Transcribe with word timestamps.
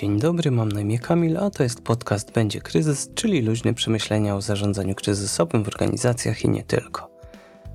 Dzień 0.00 0.20
dobry, 0.20 0.50
mam 0.50 0.72
na 0.72 0.80
imię 0.80 0.98
Kamil, 0.98 1.36
a 1.36 1.50
to 1.50 1.62
jest 1.62 1.82
podcast 1.82 2.32
Będzie 2.32 2.60
Kryzys, 2.60 3.10
czyli 3.14 3.42
luźne 3.42 3.74
przemyślenia 3.74 4.36
o 4.36 4.40
zarządzaniu 4.40 4.94
kryzysowym 4.94 5.64
w 5.64 5.68
organizacjach 5.68 6.44
i 6.44 6.48
nie 6.48 6.62
tylko. 6.62 7.10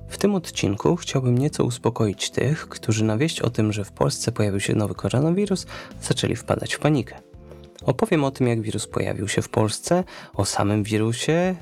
W 0.08 0.18
tym 0.18 0.34
odcinku 0.34 0.96
chciałbym 0.96 1.38
nieco 1.38 1.64
uspokoić 1.64 2.30
tych, 2.30 2.68
którzy 2.68 3.04
na 3.04 3.18
wieść 3.18 3.40
o 3.40 3.50
tym, 3.50 3.72
że 3.72 3.84
w 3.84 3.92
Polsce 3.92 4.32
pojawił 4.32 4.60
się 4.60 4.74
nowy 4.74 4.94
koronawirus, 4.94 5.66
zaczęli 6.02 6.36
wpadać 6.36 6.74
w 6.74 6.78
panikę. 6.78 7.14
Opowiem 7.82 8.24
o 8.24 8.30
tym, 8.30 8.46
jak 8.46 8.60
wirus 8.60 8.86
pojawił 8.86 9.28
się 9.28 9.42
w 9.42 9.48
Polsce, 9.48 10.04
o 10.34 10.44
samym 10.44 10.82
wirusie. 10.82 11.56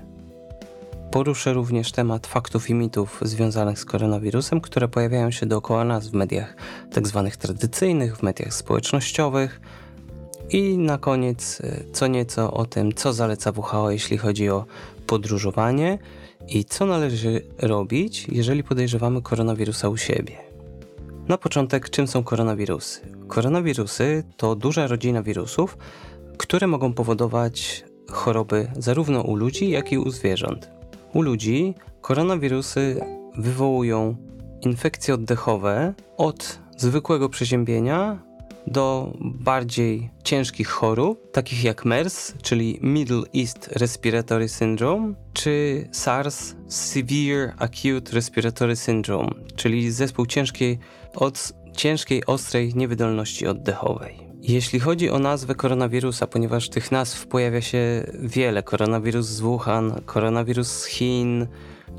Poruszę 1.11 1.53
również 1.53 1.93
temat 1.93 2.27
faktów 2.27 2.71
i 2.71 2.75
mitów 2.75 3.21
związanych 3.23 3.79
z 3.79 3.85
koronawirusem, 3.85 4.61
które 4.61 4.89
pojawiają 4.89 5.31
się 5.31 5.47
dookoła 5.47 5.85
nas 5.85 6.09
w 6.09 6.13
mediach 6.13 6.57
tzw. 6.95 7.23
Tak 7.25 7.37
tradycyjnych, 7.37 8.17
w 8.17 8.23
mediach 8.23 8.55
społecznościowych. 8.55 9.61
I 10.53 10.79
na 10.79 10.99
koniec 10.99 11.61
y, 11.61 11.85
co 11.93 12.07
nieco 12.07 12.53
o 12.53 12.65
tym, 12.65 12.93
co 12.93 13.13
zaleca 13.13 13.53
WHO, 13.53 13.91
jeśli 13.91 14.19
chodzi 14.19 14.49
o 14.49 14.65
podróżowanie 15.07 15.99
i 16.49 16.65
co 16.65 16.87
należy 16.87 17.43
robić, 17.59 18.27
jeżeli 18.29 18.65
podejrzewamy 18.65 19.23
koronawirusa 19.23 19.89
u 19.89 19.97
siebie. 19.97 20.37
Na 21.29 21.39
początek, 21.39 21.91
czym 21.91 22.07
są 22.07 22.25
koronawirusy? 22.25 23.01
Koronawirusy 23.29 24.25
to 24.37 24.55
duża 24.55 24.87
rodzina 24.87 25.23
wirusów, 25.23 25.79
które 26.39 26.67
mogą 26.67 26.93
powodować 26.93 27.85
choroby 28.11 28.71
zarówno 28.79 29.23
u 29.23 29.37
ludzi, 29.37 29.71
jak 29.71 29.93
i 29.93 29.99
u 29.99 30.11
zwierząt. 30.11 30.71
U 31.13 31.23
ludzi 31.23 31.75
koronawirusy 32.01 33.01
wywołują 33.37 34.17
infekcje 34.61 35.15
oddechowe 35.15 35.95
od 36.17 36.59
zwykłego 36.77 37.29
przeziębienia 37.29 38.32
do 38.67 39.13
bardziej 39.21 40.11
ciężkich 40.25 40.69
chorób, 40.69 41.33
takich 41.33 41.65
jak 41.65 41.85
MERS, 41.85 42.35
czyli 42.43 42.79
Middle 42.83 43.23
East 43.37 43.69
Respiratory 43.73 44.49
Syndrome, 44.49 45.15
czy 45.33 45.89
SARS, 45.93 46.55
Severe 46.69 47.55
Acute 47.59 48.13
Respiratory 48.13 48.77
Syndrome, 48.77 49.31
czyli 49.57 49.91
zespół 49.91 50.27
ciężkiej, 50.27 50.79
od 51.15 51.53
ciężkiej, 51.77 52.27
ostrej 52.27 52.75
niewydolności 52.75 53.47
oddechowej. 53.47 54.33
Jeśli 54.43 54.81
chodzi 54.81 55.11
o 55.11 55.19
nazwę 55.19 55.55
koronawirusa, 55.55 56.27
ponieważ 56.27 56.69
tych 56.69 56.93
nazw 56.93 57.27
pojawia 57.27 57.61
się 57.61 58.07
wiele, 58.19 58.63
koronawirus 58.63 59.27
z 59.27 59.41
Wuhan, 59.41 60.01
koronawirus 60.07 60.69
z 60.69 60.85
Chin, 60.85 61.47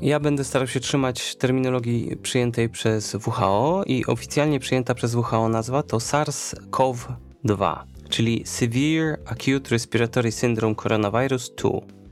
ja 0.00 0.20
będę 0.20 0.44
starał 0.44 0.68
się 0.68 0.80
trzymać 0.80 1.36
terminologii 1.36 2.16
przyjętej 2.22 2.68
przez 2.68 3.16
WHO 3.26 3.82
i 3.86 4.06
oficjalnie 4.06 4.60
przyjęta 4.60 4.94
przez 4.94 5.14
WHO 5.14 5.48
nazwa 5.48 5.82
to 5.82 5.96
SARS-CoV-2, 5.96 7.76
czyli 8.08 8.42
Severe 8.46 9.18
Acute 9.26 9.70
Respiratory 9.70 10.32
Syndrome 10.32 10.74
Coronavirus 10.74 11.54
2, 11.54 11.70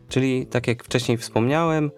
czyli 0.08 0.46
tak 0.46 0.66
jak 0.66 0.84
wcześniej 0.84 1.18
wspomniałem, 1.18 1.90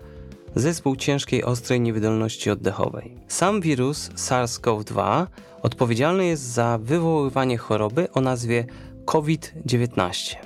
zespół 0.55 0.97
ciężkiej 0.97 1.45
ostrej 1.45 1.81
niewydolności 1.81 2.51
oddechowej. 2.51 3.17
Sam 3.29 3.61
wirus 3.61 4.11
SARS-CoV-2 4.11 5.27
odpowiedzialny 5.63 6.27
jest 6.27 6.43
za 6.43 6.79
wywoływanie 6.83 7.59
choroby 7.59 8.13
o 8.13 8.21
nazwie 8.21 8.67
COVID-19. 9.05 10.37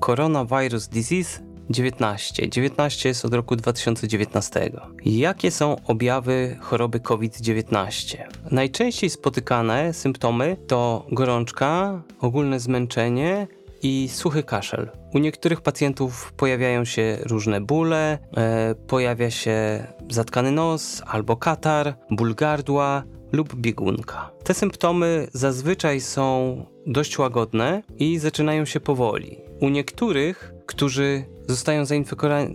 Coronavirus 0.00 0.88
Disease 0.88 1.47
19. 1.70 2.48
19 2.48 3.08
jest 3.08 3.24
od 3.24 3.34
roku 3.34 3.56
2019. 3.56 4.70
Jakie 5.04 5.50
są 5.50 5.76
objawy 5.84 6.56
choroby 6.60 7.00
COVID-19? 7.00 8.18
Najczęściej 8.50 9.10
spotykane 9.10 9.92
symptomy 9.92 10.56
to 10.66 11.06
gorączka, 11.12 12.02
ogólne 12.20 12.60
zmęczenie 12.60 13.46
i 13.82 14.08
suchy 14.12 14.42
kaszel. 14.42 14.90
U 15.14 15.18
niektórych 15.18 15.60
pacjentów 15.60 16.32
pojawiają 16.32 16.84
się 16.84 17.18
różne 17.22 17.60
bóle, 17.60 18.18
e, 18.36 18.74
pojawia 18.74 19.30
się 19.30 19.86
zatkany 20.10 20.52
nos 20.52 21.02
albo 21.06 21.36
katar, 21.36 21.94
ból 22.10 22.34
gardła 22.34 23.02
lub 23.32 23.54
biegunka. 23.54 24.30
Te 24.44 24.54
symptomy 24.54 25.28
zazwyczaj 25.32 26.00
są 26.00 26.56
dość 26.86 27.18
łagodne 27.18 27.82
i 27.98 28.18
zaczynają 28.18 28.64
się 28.64 28.80
powoli. 28.80 29.38
U 29.60 29.68
niektórych, 29.68 30.52
którzy 30.66 31.24
zostają 31.48 31.84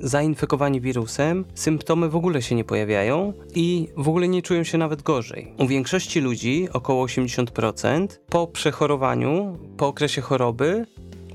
zainfekowani 0.02 0.81
wirusem, 0.81 1.46
symptomy 1.56 2.09
w 2.09 2.16
ogóle 2.16 2.42
się 2.42 2.56
nie 2.56 2.64
pojawiają 2.64 3.34
i 3.56 3.88
w 3.98 4.08
ogóle 4.08 4.28
nie 4.28 4.42
czują 4.42 4.64
się 4.64 4.78
nawet 4.78 5.02
gorzej. 5.02 5.54
U 5.59 5.68
większości 5.68 6.20
ludzi, 6.20 6.68
około 6.74 7.06
80%, 7.06 8.08
po 8.30 8.48
przechorowaniu, 8.48 9.58
po 9.78 9.88
okresie 9.88 10.22
choroby, 10.22 10.86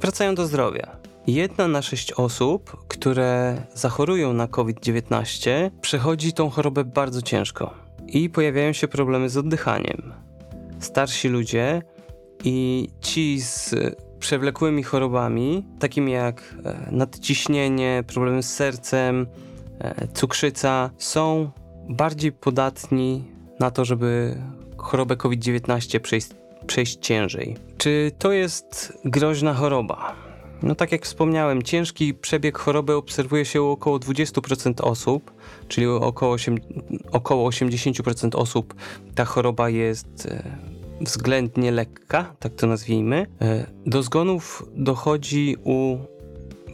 wracają 0.01 0.35
do 0.35 0.47
zdrowia. 0.47 0.97
Jedna 1.27 1.69
na 1.69 1.83
sześć 1.83 2.13
osób, 2.13 2.77
które 2.89 3.63
zachorują 3.75 4.33
na 4.33 4.49
COVID-19, 4.49 5.71
przechodzi 5.81 6.33
tą 6.33 6.51
chorobę 6.51 6.85
bardzo 6.85 7.23
ciężko 7.23 7.75
i 8.07 8.31
pojawiają 8.31 8.73
się 8.73 8.89
problemy 8.89 9.29
z 9.29 9.37
oddychaniem. 9.37 10.13
Starsi 10.81 11.29
ludzie 11.29 11.83
i 12.45 12.89
ci 13.01 13.41
z 13.41 13.75
przewlekłymi 14.19 14.83
chorobami, 14.83 15.65
takimi 15.79 16.13
jak 16.13 16.55
e, 16.65 16.89
nadciśnienie, 16.93 18.05
problemy 18.07 18.43
z 18.43 18.55
sercem, 18.55 19.27
e, 19.79 20.09
cukrzyca, 20.09 20.91
są 20.99 21.51
bardziej 21.89 22.33
podatni 22.33 23.25
na 23.61 23.71
to, 23.71 23.85
żeby 23.85 24.37
chorobę 24.77 25.17
COVID-19 25.17 26.01
przejść, 26.01 26.29
przejść 26.67 26.99
ciężej. 27.01 27.57
Czy 27.79 28.13
to 28.19 28.33
jest 28.33 28.99
groźna 29.05 29.55
choroba? 29.55 30.15
No 30.63 30.75
tak 30.75 30.93
jak 30.93 31.05
wspomniałem, 31.05 31.63
ciężki 31.63 32.15
przebieg 32.15 32.59
choroby 32.59 32.95
obserwuje 32.95 33.45
się 33.45 33.63
u 33.63 33.67
około 33.67 33.99
20% 33.99 34.81
osób, 34.83 35.33
czyli 35.69 35.87
około, 35.87 36.33
8, 36.33 36.59
około 37.13 37.51
80% 37.51 38.37
osób 38.37 38.75
ta 39.15 39.25
choroba 39.25 39.69
jest 39.69 40.27
e, 40.27 40.43
względnie 41.01 41.71
lekka, 41.71 42.35
tak 42.39 42.55
to 42.55 42.67
nazwijmy. 42.67 43.27
E, 43.41 43.67
do 43.87 44.03
zgonów 44.03 44.67
dochodzi 44.77 45.57
u 45.65 45.99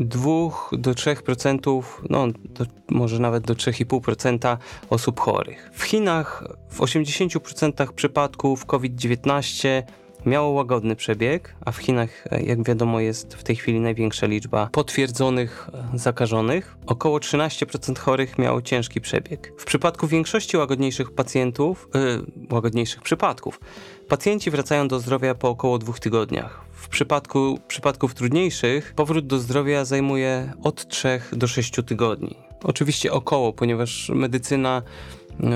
2 0.00 0.30
do 0.72 0.92
3%, 0.92 1.82
no 2.10 2.26
do, 2.44 2.66
może 2.90 3.18
nawet 3.18 3.44
do 3.44 3.54
3,5% 3.54 4.56
osób 4.90 5.20
chorych. 5.20 5.70
W 5.72 5.82
Chinach 5.82 6.44
w 6.70 6.80
80% 6.80 7.92
przypadków 7.92 8.66
COVID-19 8.66 9.82
miało 10.26 10.50
łagodny 10.50 10.96
przebieg, 10.96 11.54
a 11.64 11.72
w 11.72 11.76
Chinach, 11.76 12.26
e, 12.30 12.42
jak 12.42 12.62
wiadomo, 12.62 13.00
jest 13.00 13.34
w 13.34 13.42
tej 13.42 13.56
chwili 13.56 13.80
największa 13.80 14.26
liczba 14.26 14.68
potwierdzonych 14.72 15.70
e, 15.94 15.98
zakażonych. 15.98 16.76
Około 16.86 17.18
13% 17.18 17.98
chorych 17.98 18.38
miało 18.38 18.62
ciężki 18.62 19.00
przebieg. 19.00 19.52
W 19.58 19.64
przypadku 19.64 20.06
większości 20.06 20.56
łagodniejszych 20.56 21.10
pacjentów, 21.10 21.88
yy, 21.94 22.24
łagodniejszych 22.50 23.02
przypadków, 23.02 23.60
pacjenci 24.08 24.50
wracają 24.50 24.88
do 24.88 25.00
zdrowia 25.00 25.34
po 25.34 25.48
około 25.48 25.78
dwóch 25.78 26.00
tygodniach. 26.00 26.64
W 26.72 26.88
przypadku 26.88 27.58
przypadków 27.68 28.14
trudniejszych 28.14 28.94
powrót 28.94 29.26
do 29.26 29.38
zdrowia 29.38 29.84
zajmuje 29.84 30.52
od 30.62 30.88
3 30.88 31.20
do 31.32 31.46
6 31.46 31.72
tygodni. 31.86 32.36
Oczywiście 32.64 33.12
około, 33.12 33.52
ponieważ 33.52 34.10
medycyna 34.14 34.82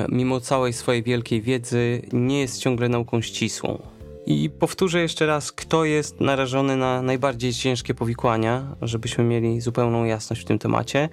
mimo 0.08 0.40
całej 0.40 0.72
swojej 0.72 1.02
wielkiej 1.02 1.42
wiedzy 1.42 2.02
nie 2.12 2.40
jest 2.40 2.60
ciągle 2.60 2.88
nauką 2.88 3.22
ścisłą. 3.22 3.82
I 4.26 4.50
powtórzę 4.50 5.00
jeszcze 5.00 5.26
raz, 5.26 5.52
kto 5.52 5.84
jest 5.84 6.20
narażony 6.20 6.76
na 6.76 7.02
najbardziej 7.02 7.52
ciężkie 7.52 7.94
powikłania, 7.94 8.76
żebyśmy 8.82 9.24
mieli 9.24 9.60
zupełną 9.60 10.04
jasność 10.04 10.42
w 10.42 10.44
tym 10.44 10.58
temacie. 10.58 11.08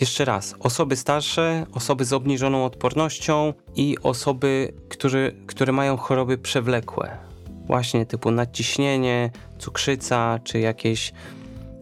Jeszcze 0.00 0.24
raz, 0.24 0.54
osoby 0.60 0.96
starsze, 0.96 1.66
osoby 1.72 2.04
z 2.04 2.12
obniżoną 2.12 2.64
odpornością 2.64 3.52
i 3.76 3.96
osoby, 4.02 4.72
którzy, 4.88 5.34
które 5.46 5.72
mają 5.72 5.96
choroby 5.96 6.38
przewlekłe, 6.38 7.16
właśnie 7.66 8.06
typu 8.06 8.30
nadciśnienie, 8.30 9.30
cukrzyca 9.58 10.38
czy 10.44 10.60
jakieś 10.60 11.12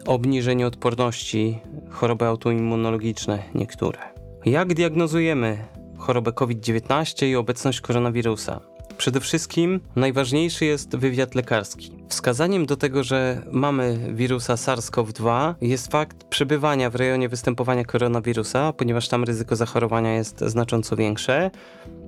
obniżenie 0.07 0.67
odporności, 0.67 1.59
choroby 1.91 2.25
autoimmunologiczne 2.25 3.43
niektóre. 3.55 3.99
Jak 4.45 4.75
diagnozujemy 4.75 5.59
chorobę 5.99 6.33
COVID-19 6.33 7.27
i 7.27 7.37
obecność 7.37 7.81
koronawirusa? 7.81 8.61
Przede 8.99 9.21
wszystkim 9.21 9.81
najważniejszy 9.97 10.65
jest 10.65 10.97
wywiad 10.97 11.35
lekarski. 11.35 11.96
Wskazaniem 12.09 12.67
do 12.67 12.77
tego, 12.77 13.05
że 13.05 13.43
mamy 13.53 13.99
wirusa 14.15 14.55
SARS-CoV-2 14.55 15.55
jest 15.61 15.93
fakt 15.93 16.25
przebywania 16.25 16.91
w 16.91 16.95
rejonie 16.95 17.29
występowania 17.29 17.85
koronawirusa, 17.85 18.73
ponieważ 18.73 19.09
tam 19.09 19.25
ryzyko 19.25 19.57
zachorowania 19.57 20.15
jest 20.15 20.41
znacząco 20.41 20.97
większe. 20.97 21.51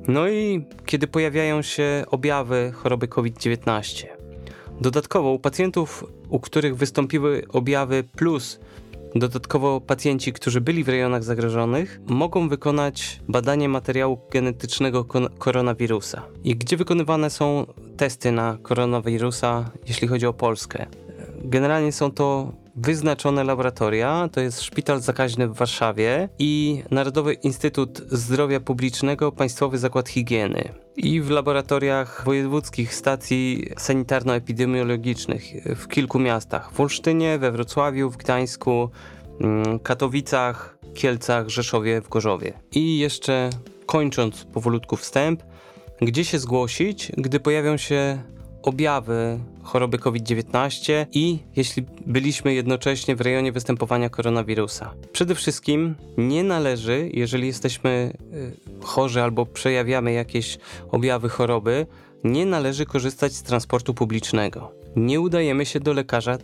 No 0.09 0.29
i 0.29 0.67
kiedy 0.87 1.07
pojawiają 1.07 1.63
się 1.63 2.05
objawy 2.11 2.73
choroby 2.75 3.09
COVID-19. 3.09 4.07
Dodatkowo 4.81 5.33
u 5.33 5.39
pacjentów, 5.39 6.05
u 6.29 6.41
których 6.41 6.77
wystąpiły 6.77 7.45
objawy 7.53 8.05
plus 8.17 8.61
Dodatkowo 9.15 9.81
pacjenci, 9.81 10.33
którzy 10.33 10.61
byli 10.61 10.85
w 10.85 10.89
rejonach 10.89 11.25
zagrożonych, 11.25 12.01
mogą 12.07 12.49
wykonać 12.49 13.21
badanie 13.29 13.69
materiału 13.69 14.19
genetycznego 14.31 15.05
koronawirusa. 15.39 16.23
I 16.45 16.57
gdzie 16.57 16.77
wykonywane 16.77 17.31
są 17.31 17.67
testy 17.99 18.33
na 18.33 18.59
koronawirusa, 18.63 19.71
jeśli 19.87 20.09
chodzi 20.09 20.27
o 20.27 20.33
Polskę? 20.33 20.87
generalnie 21.45 21.93
są 21.93 22.11
to 22.11 22.53
wyznaczone 22.77 23.45
laboratoria. 23.45 24.29
To 24.33 24.41
jest 24.41 24.63
Szpital 24.63 25.01
Zakaźny 25.01 25.49
w 25.49 25.55
Warszawie 25.55 26.29
i 26.39 26.83
Narodowy 26.91 27.35
Instytut 27.35 28.03
Zdrowia 28.11 28.61
Publicznego 28.61 29.33
Państwowy 29.33 29.79
Zakład 29.79 30.09
Higieny. 30.09 30.69
I 30.97 31.21
w 31.21 31.31
laboratoriach 31.31 32.23
wojewódzkich 32.25 32.95
stacji 32.95 33.71
sanitarno-epidemiologicznych 33.77 35.43
w 35.77 35.89
kilku 35.89 36.19
miastach. 36.19 36.73
W 36.73 36.81
Olsztynie, 36.81 37.39
we 37.39 37.53
Wrocławiu, 37.53 38.11
w 38.11 38.17
Gdańsku, 38.17 38.91
mm, 39.41 39.79
Katowicach, 39.79 40.79
Kielcach, 40.95 41.49
Rzeszowie, 41.49 42.01
w 42.01 42.09
Gorzowie. 42.09 42.53
I 42.73 42.99
jeszcze 42.99 43.51
kończąc 43.87 44.45
powolutku 44.45 44.97
wstęp, 44.97 45.43
gdzie 46.01 46.25
się 46.25 46.39
zgłosić, 46.39 47.13
gdy 47.17 47.41
pojawią 47.41 47.77
się 47.77 48.23
objawy 48.63 49.39
choroby 49.63 49.99
COVID-19 49.99 51.07
i 51.13 51.39
jeśli 51.57 51.85
byliśmy 52.07 52.55
jednocześnie 52.55 53.17
w 53.17 53.21
rejonie 53.21 53.53
występowania 53.53 54.09
koronawirusa. 54.09 54.95
Przede 55.13 55.35
wszystkim 55.35 55.95
nie 56.19 56.45
należy, 56.45 57.11
jeżeli 57.13 57.47
jesteśmy 57.47 58.13
y, 58.81 58.85
chorzy 58.85 59.23
albo 59.23 59.47
przejawiamy 59.47 60.13
jakieś 60.13 60.59
objawy 60.91 61.29
choroby, 61.29 61.87
nie 62.25 62.47
należy 62.47 62.87
korzystać 62.87 63.33
z 63.33 63.43
transportu 63.43 63.95
publicznego. 63.95 64.73
Nie 64.97 65.21
udajemy 65.21 65.67
się 65.67 65.81
do 65.81 65.93
lekarza 65.93 66.39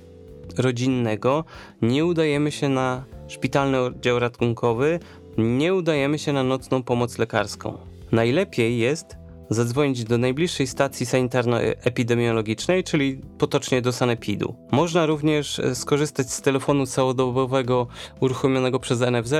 rodzinnego, 0.58 1.44
nie 1.82 2.04
udajemy 2.04 2.52
się 2.52 2.68
na 2.68 3.04
szpitalny 3.28 3.80
oddział 3.80 4.18
ratunkowy, 4.18 5.00
nie 5.38 5.74
udajemy 5.74 6.18
się 6.18 6.32
na 6.32 6.42
nocną 6.42 6.82
pomoc 6.82 7.18
lekarską. 7.18 7.78
Najlepiej 8.12 8.78
jest 8.78 9.16
zadzwonić 9.50 10.04
do 10.04 10.18
najbliższej 10.18 10.66
stacji 10.66 11.06
sanitarno-epidemiologicznej, 11.06 12.84
czyli 12.84 13.20
potocznie 13.38 13.82
do 13.82 13.92
sanepidu. 13.92 14.54
Można 14.72 15.06
również 15.06 15.58
e, 15.58 15.74
skorzystać 15.74 16.32
z 16.32 16.42
telefonu 16.42 16.86
całodobowego 16.86 17.86
uruchomionego 18.20 18.78
przez 18.78 19.00
NFZ. 19.00 19.34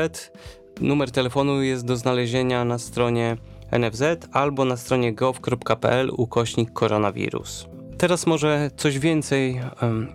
Numer 0.81 1.11
telefonu 1.11 1.63
jest 1.63 1.85
do 1.85 1.97
znalezienia 1.97 2.65
na 2.65 2.79
stronie 2.79 3.37
NFZ 3.79 4.03
albo 4.33 4.65
na 4.65 4.77
stronie 4.77 5.13
gov.pl 5.13 6.11
ukośnik 6.17 6.73
koronawirus. 6.73 7.67
Teraz 7.99 8.27
może 8.27 8.71
coś 8.77 8.99
więcej 8.99 9.61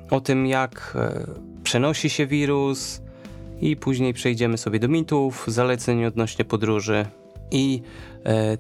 o 0.10 0.22
tym, 0.22 0.48
jak 0.48 0.94
e, 0.96 1.26
przenosi 1.64 2.10
się 2.10 2.28
wirus 2.28 3.02
i 3.62 3.76
później 3.76 4.14
przejdziemy 4.14 4.58
sobie 4.58 4.80
do 4.80 4.88
mitów, 4.88 5.44
zaleceń 5.48 6.06
odnośnie 6.06 6.46
podróży 6.46 7.06
i 7.52 7.82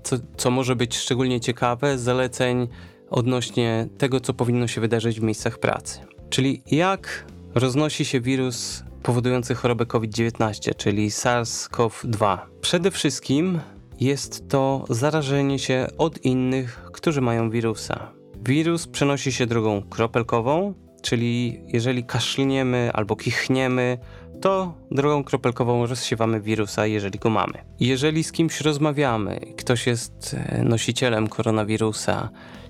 co, 0.03 0.15
co 0.37 0.51
może 0.51 0.75
być 0.75 0.97
szczególnie 0.97 1.39
ciekawe, 1.39 1.97
zaleceń 1.97 2.67
odnośnie 3.09 3.87
tego, 3.97 4.19
co 4.19 4.33
powinno 4.33 4.67
się 4.67 4.81
wydarzyć 4.81 5.19
w 5.19 5.23
miejscach 5.23 5.57
pracy. 5.57 5.99
Czyli 6.29 6.61
jak 6.71 7.25
roznosi 7.55 8.05
się 8.05 8.21
wirus 8.21 8.83
powodujący 9.03 9.55
chorobę 9.55 9.85
COVID-19, 9.85 10.75
czyli 10.77 11.09
SARS-CoV-2. 11.09 12.37
Przede 12.61 12.91
wszystkim 12.91 13.59
jest 13.99 14.49
to 14.49 14.85
zarażenie 14.89 15.59
się 15.59 15.87
od 15.97 16.25
innych, 16.25 16.89
którzy 16.93 17.21
mają 17.21 17.49
wirusa. 17.49 18.11
Wirus 18.45 18.87
przenosi 18.87 19.31
się 19.31 19.45
drogą 19.45 19.81
kropelkową, 19.89 20.73
czyli 21.01 21.61
jeżeli 21.67 22.03
kaszlniemy 22.03 22.91
albo 22.93 23.15
kichniemy, 23.15 23.97
to 24.41 24.73
drogą 24.91 25.23
kropelkową 25.23 25.85
rozsiewamy 25.85 26.41
wirusa, 26.41 26.85
jeżeli 26.85 27.19
go 27.19 27.29
mamy. 27.29 27.53
Jeżeli 27.79 28.23
z 28.23 28.31
kimś 28.31 28.61
rozmawiamy, 28.61 29.39
ktoś 29.57 29.87
jest 29.87 30.35
e, 30.49 30.63
nosicielem 30.63 31.27
koronawirusa 31.27 32.29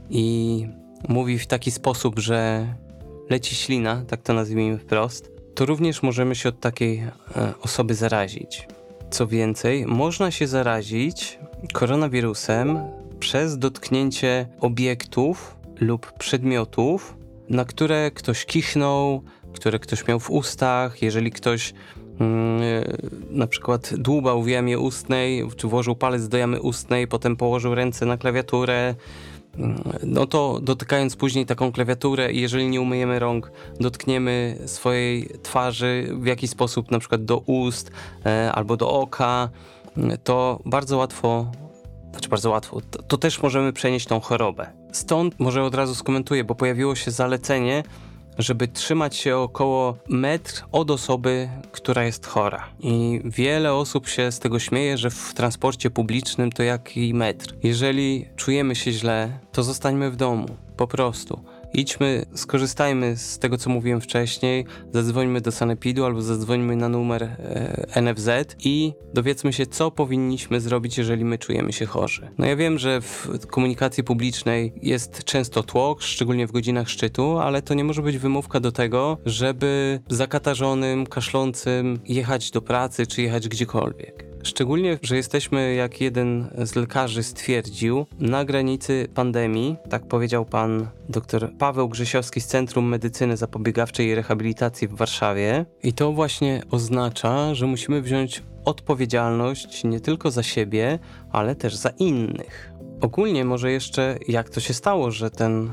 i 0.09 0.67
mówi 1.09 1.39
w 1.39 1.47
taki 1.47 1.71
sposób, 1.71 2.19
że 2.19 2.67
leci 3.29 3.55
ślina, 3.55 4.03
tak 4.07 4.21
to 4.21 4.33
nazwijmy 4.33 4.77
wprost, 4.77 5.31
to 5.55 5.65
również 5.65 6.03
możemy 6.03 6.35
się 6.35 6.49
od 6.49 6.59
takiej 6.59 6.99
e, 6.99 7.13
osoby 7.61 7.95
zarazić. 7.95 8.67
Co 9.09 9.27
więcej, 9.27 9.85
można 9.85 10.31
się 10.31 10.47
zarazić 10.47 11.39
koronawirusem 11.73 12.79
przez 13.19 13.57
dotknięcie 13.57 14.47
obiektów 14.59 15.55
lub 15.79 16.11
przedmiotów, 16.11 17.17
na 17.49 17.65
które 17.65 18.11
ktoś 18.11 18.45
kichnął, 18.45 19.23
które 19.53 19.79
ktoś 19.79 20.07
miał 20.07 20.19
w 20.19 20.31
ustach, 20.31 21.01
jeżeli 21.01 21.31
ktoś 21.31 21.73
mm, 22.19 22.61
na 23.29 23.47
przykład 23.47 23.93
dłubał 23.95 24.43
w 24.43 24.47
jamie 24.47 24.79
ustnej, 24.79 25.43
czy 25.57 25.67
włożył 25.67 25.95
palec 25.95 26.27
do 26.27 26.37
jamy 26.37 26.61
ustnej, 26.61 27.07
potem 27.07 27.35
położył 27.35 27.75
ręce 27.75 28.05
na 28.05 28.17
klawiaturę, 28.17 28.95
mm, 29.57 29.83
no 30.03 30.25
to 30.25 30.59
dotykając 30.61 31.15
później 31.15 31.45
taką 31.45 31.71
klawiaturę 31.71 32.33
jeżeli 32.33 32.67
nie 32.67 32.81
umyjemy 32.81 33.19
rąk, 33.19 33.51
dotkniemy 33.79 34.57
swojej 34.65 35.29
twarzy 35.43 36.09
w 36.13 36.25
jakiś 36.25 36.49
sposób, 36.49 36.91
na 36.91 36.99
przykład 36.99 37.25
do 37.25 37.37
ust 37.37 37.91
e, 38.25 38.51
albo 38.51 38.77
do 38.77 38.89
oka, 38.89 39.49
to 40.23 40.59
bardzo 40.65 40.97
łatwo, 40.97 41.51
znaczy 42.11 42.29
bardzo 42.29 42.49
łatwo, 42.49 42.81
to, 42.91 43.03
to 43.03 43.17
też 43.17 43.41
możemy 43.41 43.73
przenieść 43.73 44.05
tą 44.07 44.19
chorobę. 44.19 44.71
Stąd 44.91 45.39
może 45.39 45.63
od 45.63 45.75
razu 45.75 45.95
skomentuję, 45.95 46.43
bo 46.43 46.55
pojawiło 46.55 46.95
się 46.95 47.11
zalecenie, 47.11 47.83
żeby 48.37 48.67
trzymać 48.67 49.15
się 49.15 49.37
około 49.37 49.97
metr 50.09 50.63
od 50.71 50.91
osoby, 50.91 51.49
która 51.71 52.03
jest 52.03 52.25
chora. 52.25 52.67
I 52.79 53.21
wiele 53.25 53.73
osób 53.73 54.07
się 54.07 54.31
z 54.31 54.39
tego 54.39 54.59
śmieje, 54.59 54.97
że 54.97 55.09
w 55.09 55.33
transporcie 55.33 55.89
publicznym 55.89 56.51
to 56.51 56.63
jaki 56.63 57.13
metr. 57.13 57.55
Jeżeli 57.63 58.25
czujemy 58.35 58.75
się 58.75 58.91
źle, 58.91 59.39
to 59.51 59.63
zostańmy 59.63 60.11
w 60.11 60.15
domu. 60.15 60.47
Po 60.77 60.87
prostu 60.87 61.39
idźmy, 61.73 62.25
skorzystajmy 62.33 63.17
z 63.17 63.39
tego, 63.39 63.57
co 63.57 63.69
mówiłem 63.69 64.01
wcześniej, 64.01 64.65
zadzwońmy 64.93 65.41
do 65.41 65.51
Sanepidu 65.51 66.05
albo 66.05 66.21
zadzwońmy 66.21 66.75
na 66.75 66.89
numer 66.89 67.23
e, 67.23 68.01
NFZ 68.01 68.29
i 68.63 68.93
dowiedzmy 69.13 69.53
się, 69.53 69.65
co 69.65 69.91
powinniśmy 69.91 70.61
zrobić, 70.61 70.97
jeżeli 70.97 71.25
my 71.25 71.37
czujemy 71.37 71.73
się 71.73 71.85
chorzy. 71.85 72.29
No 72.37 72.45
ja 72.45 72.55
wiem, 72.55 72.77
że 72.79 73.01
w 73.01 73.47
komunikacji 73.47 74.03
publicznej 74.03 74.73
jest 74.81 75.23
często 75.23 75.63
tłok, 75.63 76.01
szczególnie 76.01 76.47
w 76.47 76.51
godzinach 76.51 76.89
szczytu, 76.89 77.37
ale 77.37 77.61
to 77.61 77.73
nie 77.73 77.83
może 77.83 78.01
być 78.01 78.17
wymówka 78.17 78.59
do 78.59 78.71
tego, 78.71 79.17
żeby 79.25 79.99
zakatarzonym, 80.09 81.05
kaszlącym 81.07 81.99
jechać 82.05 82.51
do 82.51 82.61
pracy 82.61 83.07
czy 83.07 83.21
jechać 83.21 83.49
gdziekolwiek. 83.49 84.28
Szczególnie, 84.43 84.99
że 85.01 85.15
jesteśmy, 85.15 85.73
jak 85.73 86.01
jeden 86.01 86.49
z 86.57 86.75
lekarzy 86.75 87.23
stwierdził, 87.23 88.05
na 88.19 88.45
granicy 88.45 89.07
pandemii, 89.13 89.75
tak 89.89 90.07
powiedział 90.07 90.45
pan 90.45 90.87
dr 91.09 91.51
Paweł 91.57 91.89
Grzesiowski 91.89 92.41
z 92.41 92.47
Centrum 92.47 92.87
Medycyny 92.87 93.37
Zapobiegawczej 93.37 94.07
i 94.07 94.15
Rehabilitacji 94.15 94.87
w 94.87 94.95
Warszawie. 94.95 95.65
I 95.83 95.93
to 95.93 96.11
właśnie 96.11 96.61
oznacza, 96.71 97.55
że 97.55 97.67
musimy 97.67 98.01
wziąć 98.01 98.43
odpowiedzialność 98.65 99.83
nie 99.83 99.99
tylko 99.99 100.31
za 100.31 100.43
siebie, 100.43 100.99
ale 101.31 101.55
też 101.55 101.75
za 101.75 101.89
innych. 101.89 102.71
Ogólnie 103.01 103.45
może 103.45 103.71
jeszcze 103.71 104.17
jak 104.27 104.49
to 104.49 104.59
się 104.59 104.73
stało, 104.73 105.11
że 105.11 105.31
ten 105.31 105.69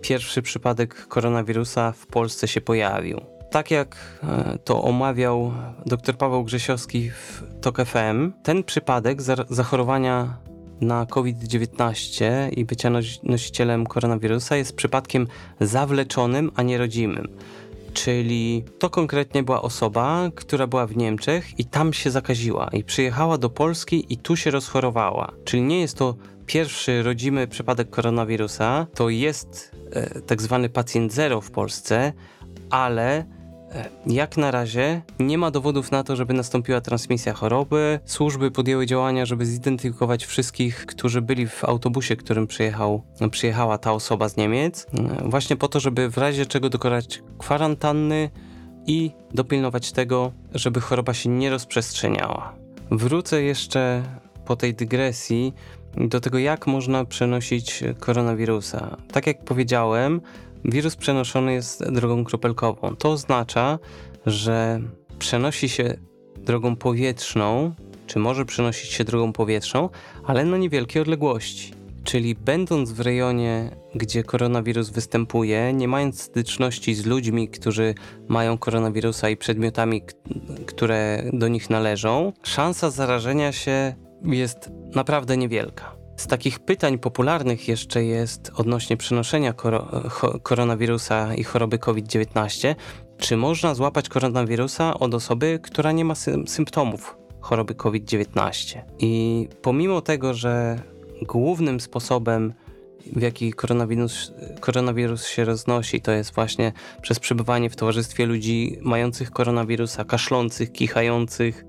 pierwszy 0.00 0.42
przypadek 0.42 1.06
koronawirusa 1.06 1.92
w 1.92 2.06
Polsce 2.06 2.48
się 2.48 2.60
pojawił 2.60 3.35
tak 3.50 3.70
jak 3.70 3.96
e, 4.22 4.58
to 4.64 4.82
omawiał 4.82 5.52
dr 5.86 6.16
Paweł 6.16 6.44
Grzesiowski 6.44 7.10
w 7.10 7.42
TOK 7.60 7.84
FM, 7.84 8.32
ten 8.42 8.64
przypadek 8.64 9.22
zachorowania 9.50 10.36
na 10.80 11.06
COVID-19 11.06 12.24
i 12.52 12.64
bycia 12.64 12.90
nosicielem 13.22 13.86
koronawirusa 13.86 14.56
jest 14.56 14.76
przypadkiem 14.76 15.26
zawleczonym, 15.60 16.50
a 16.54 16.62
nie 16.62 16.78
rodzimym. 16.78 17.28
Czyli 17.92 18.64
to 18.78 18.90
konkretnie 18.90 19.42
była 19.42 19.62
osoba, 19.62 20.30
która 20.34 20.66
była 20.66 20.86
w 20.86 20.96
Niemczech 20.96 21.58
i 21.60 21.64
tam 21.64 21.92
się 21.92 22.10
zakaziła 22.10 22.68
i 22.72 22.84
przyjechała 22.84 23.38
do 23.38 23.50
Polski 23.50 24.06
i 24.08 24.16
tu 24.16 24.36
się 24.36 24.50
rozchorowała. 24.50 25.32
Czyli 25.44 25.62
nie 25.62 25.80
jest 25.80 25.98
to 25.98 26.16
pierwszy 26.46 27.02
rodzimy 27.02 27.46
przypadek 27.46 27.90
koronawirusa, 27.90 28.86
to 28.94 29.08
jest 29.08 29.76
e, 29.92 30.20
tak 30.20 30.42
zwany 30.42 30.68
pacjent 30.68 31.12
zero 31.12 31.40
w 31.40 31.50
Polsce, 31.50 32.12
ale 32.70 33.35
jak 34.06 34.36
na 34.36 34.50
razie 34.50 35.02
nie 35.18 35.38
ma 35.38 35.50
dowodów 35.50 35.90
na 35.90 36.04
to, 36.04 36.16
żeby 36.16 36.34
nastąpiła 36.34 36.80
transmisja 36.80 37.32
choroby. 37.32 38.00
Służby 38.04 38.50
podjęły 38.50 38.86
działania, 38.86 39.26
żeby 39.26 39.46
zidentyfikować 39.46 40.26
wszystkich, 40.26 40.86
którzy 40.86 41.22
byli 41.22 41.46
w 41.46 41.64
autobusie, 41.64 42.16
którym 42.16 42.46
przyjechał, 42.46 43.02
przyjechała 43.30 43.78
ta 43.78 43.92
osoba 43.92 44.28
z 44.28 44.36
Niemiec, 44.36 44.86
e, 45.24 45.28
właśnie 45.28 45.56
po 45.56 45.68
to, 45.68 45.80
żeby 45.80 46.10
w 46.10 46.18
razie 46.18 46.46
czego 46.46 46.68
dokonać 46.68 47.22
kwarantanny 47.38 48.30
i 48.86 49.10
dopilnować 49.34 49.92
tego, 49.92 50.32
żeby 50.54 50.80
choroba 50.80 51.14
się 51.14 51.28
nie 51.28 51.50
rozprzestrzeniała. 51.50 52.54
Wrócę 52.90 53.42
jeszcze 53.42 54.02
po 54.44 54.56
tej 54.56 54.74
dygresji 54.74 55.54
do 55.96 56.20
tego, 56.20 56.38
jak 56.38 56.66
można 56.66 57.04
przenosić 57.04 57.84
koronawirusa. 58.00 58.96
Tak 59.12 59.26
jak 59.26 59.44
powiedziałem, 59.44 60.20
wirus 60.68 60.96
przenoszony 60.96 61.52
jest 61.52 61.90
drogą 61.90 62.24
kropelkową. 62.24 62.96
To 62.96 63.10
oznacza, 63.10 63.78
że 64.26 64.80
przenosi 65.18 65.68
się 65.68 65.94
drogą 66.36 66.76
powietrzną, 66.76 67.74
czy 68.06 68.18
może 68.18 68.44
przenosić 68.44 68.90
się 68.90 69.04
drogą 69.04 69.32
powietrzną, 69.32 69.88
ale 70.24 70.44
na 70.44 70.56
niewielkie 70.56 71.02
odległości. 71.02 71.72
Czyli 72.04 72.34
będąc 72.34 72.92
w 72.92 73.00
rejonie, 73.00 73.76
gdzie 73.94 74.24
koronawirus 74.24 74.90
występuje, 74.90 75.72
nie 75.72 75.88
mając 75.88 76.22
styczności 76.22 76.94
z 76.94 77.06
ludźmi, 77.06 77.48
którzy 77.48 77.94
mają 78.28 78.58
koronawirusa 78.58 79.28
i 79.28 79.36
przedmiotami, 79.36 80.02
które 80.66 81.30
do 81.32 81.48
nich 81.48 81.70
należą, 81.70 82.32
szansa 82.42 82.90
zarażenia 82.90 83.52
się 83.52 83.94
jest 84.22 84.70
naprawdę 84.94 85.36
niewielka. 85.36 85.95
Z 86.16 86.26
takich 86.26 86.58
pytań 86.58 86.98
popularnych 86.98 87.68
jeszcze 87.68 88.04
jest 88.04 88.52
odnośnie 88.54 88.96
przenoszenia 88.96 89.52
koro 89.52 89.88
koronawirusa 90.42 91.34
i 91.34 91.44
choroby 91.44 91.78
COVID-19. 91.78 92.74
Czy 93.18 93.36
można 93.36 93.74
złapać 93.74 94.08
koronawirusa 94.08 94.94
od 94.94 95.14
osoby, 95.14 95.60
która 95.62 95.92
nie 95.92 96.04
ma 96.04 96.14
sy 96.14 96.36
symptomów 96.46 97.16
choroby 97.40 97.74
COVID-19? 97.74 98.82
I 98.98 99.48
pomimo 99.62 100.00
tego, 100.00 100.34
że 100.34 100.82
głównym 101.22 101.80
sposobem, 101.80 102.52
w 103.16 103.22
jaki 103.22 103.52
koronawirus, 103.52 104.32
koronawirus 104.60 105.26
się 105.26 105.44
roznosi, 105.44 106.00
to 106.00 106.12
jest 106.12 106.34
właśnie 106.34 106.72
przez 107.02 107.20
przebywanie 107.20 107.70
w 107.70 107.76
towarzystwie 107.76 108.26
ludzi 108.26 108.78
mających 108.82 109.30
koronawirusa, 109.30 110.04
kaszlących, 110.04 110.72
kichających, 110.72 111.64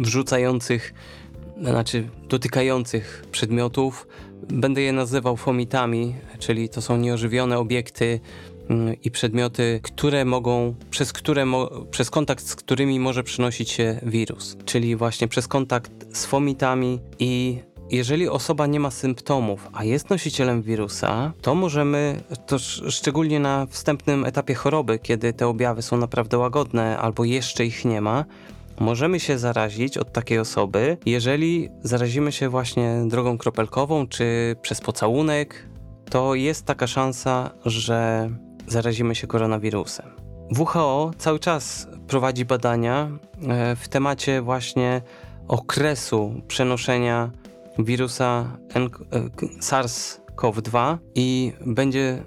wrzucających 0.00 0.94
znaczy 1.62 2.08
dotykających 2.28 3.26
przedmiotów. 3.32 4.08
Będę 4.48 4.82
je 4.82 4.92
nazywał 4.92 5.36
fomitami, 5.36 6.14
czyli 6.38 6.68
to 6.68 6.82
są 6.82 6.96
nieożywione 6.96 7.58
obiekty 7.58 8.20
mm, 8.68 8.94
i 9.04 9.10
przedmioty, 9.10 9.80
które 9.82 10.24
mogą, 10.24 10.74
przez, 10.90 11.12
które 11.12 11.46
przez 11.90 12.10
kontakt 12.10 12.46
z 12.46 12.56
którymi 12.56 13.00
może 13.00 13.22
przenosić 13.22 13.70
się 13.70 14.00
wirus, 14.02 14.56
czyli 14.64 14.96
właśnie 14.96 15.28
przez 15.28 15.48
kontakt 15.48 16.16
z 16.16 16.26
fomitami 16.26 17.00
i 17.18 17.58
jeżeli 17.90 18.28
osoba 18.28 18.66
nie 18.66 18.80
ma 18.80 18.90
symptomów, 18.90 19.68
a 19.72 19.84
jest 19.84 20.10
nosicielem 20.10 20.62
wirusa, 20.62 21.32
to 21.42 21.54
możemy, 21.54 22.20
to 22.46 22.58
szczególnie 22.90 23.40
na 23.40 23.66
wstępnym 23.66 24.24
etapie 24.24 24.54
choroby, 24.54 24.98
kiedy 24.98 25.32
te 25.32 25.46
objawy 25.46 25.82
są 25.82 25.96
naprawdę 25.96 26.38
łagodne 26.38 26.98
albo 26.98 27.24
jeszcze 27.24 27.66
ich 27.66 27.84
nie 27.84 28.00
ma, 28.00 28.24
możemy 28.80 29.20
się 29.20 29.38
zarazić 29.38 29.98
od 29.98 30.12
takiej 30.12 30.38
osoby, 30.38 30.98
jeżeli 31.06 31.68
zarazimy 31.82 32.32
się 32.32 32.48
właśnie 32.48 33.02
drogą 33.06 33.38
kropelkową 33.38 34.06
czy 34.06 34.56
przez 34.62 34.80
pocałunek, 34.80 35.68
to 36.10 36.34
jest 36.34 36.66
taka 36.66 36.86
szansa, 36.86 37.50
że 37.64 38.30
zarazimy 38.66 39.14
się 39.14 39.26
koronawirusem. 39.26 40.06
WHO 40.58 41.10
cały 41.18 41.38
czas 41.38 41.88
prowadzi 42.08 42.44
badania 42.44 43.10
e, 43.48 43.76
w 43.76 43.88
temacie 43.88 44.42
właśnie 44.42 45.02
okresu 45.48 46.42
przenoszenia 46.48 47.30
wirusa 47.78 48.58
e, 48.74 48.80
SARS-CoV-2 49.60 50.96
i 51.14 51.52
będzie 51.66 52.24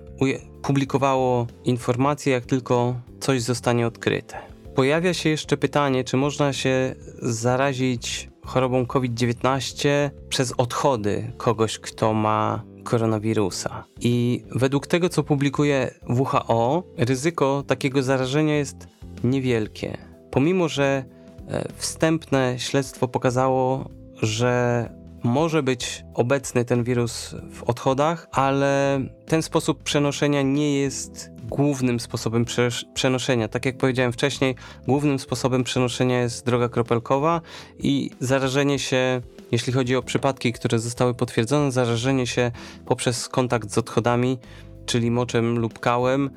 publikowało 0.62 1.48
informacje, 1.64 2.34
jak 2.34 2.46
tylko 2.46 2.96
coś 3.20 3.42
zostanie 3.42 3.88
odkryte. 3.88 4.49
Pojawia 4.80 5.14
się 5.14 5.30
jeszcze 5.30 5.58
pytanie, 5.58 6.04
czy 6.04 6.18
można 6.18 6.54
się 6.54 6.96
zarazić 7.22 8.30
chorobą 8.46 8.86
COVID-19 8.86 9.90
przez 10.30 10.54
odchody 10.58 11.32
kogoś, 11.38 11.80
kto 11.80 12.14
ma 12.14 12.64
koronawirusa. 12.84 13.84
I 14.02 14.44
według 14.52 14.88
tego, 14.88 15.10
co 15.10 15.24
publikuje 15.24 15.94
WHO, 16.10 16.84
ryzyko 16.98 17.64
takiego 17.68 18.04
zarażenia 18.04 18.56
jest 18.56 18.88
niewielkie. 19.24 19.98
Pomimo, 20.32 20.68
że 20.68 21.04
e, 21.48 21.66
wstępne 21.76 22.56
śledztwo 22.60 23.08
pokazało, 23.08 23.90
że 24.22 24.90
może 25.24 25.64
być 25.64 26.06
obecny 26.14 26.66
ten 26.66 26.84
wirus 26.84 27.36
w 27.52 27.64
odchodach, 27.64 28.28
ale 28.32 29.02
ten 29.26 29.42
sposób 29.42 29.84
przenoszenia 29.84 30.42
nie 30.42 30.80
jest 30.80 31.32
głównym 31.50 32.00
sposobem 32.00 32.46
przenoszenia. 32.94 33.48
Tak 33.48 33.66
jak 33.66 33.78
powiedziałem 33.78 34.12
wcześniej, 34.12 34.56
głównym 34.88 35.20
sposobem 35.20 35.64
przenoszenia 35.64 36.22
jest 36.22 36.46
droga 36.46 36.70
kropelkowa 36.70 37.42
i 37.80 38.12
zarażenie 38.20 38.80
się, 38.80 39.22
jeśli 39.52 39.74
chodzi 39.74 39.96
o 39.96 40.04
przypadki, 40.04 40.54
które 40.54 40.80
zostały 40.80 41.14
potwierdzone, 41.14 41.72
zarażenie 41.72 42.28
się 42.28 42.52
poprzez 42.86 43.30
kontakt 43.30 43.72
z 43.72 43.78
odchodami, 43.78 44.38
czyli 44.86 45.12
moczem 45.12 45.60
lub 45.60 45.80
kałem, 45.80 46.30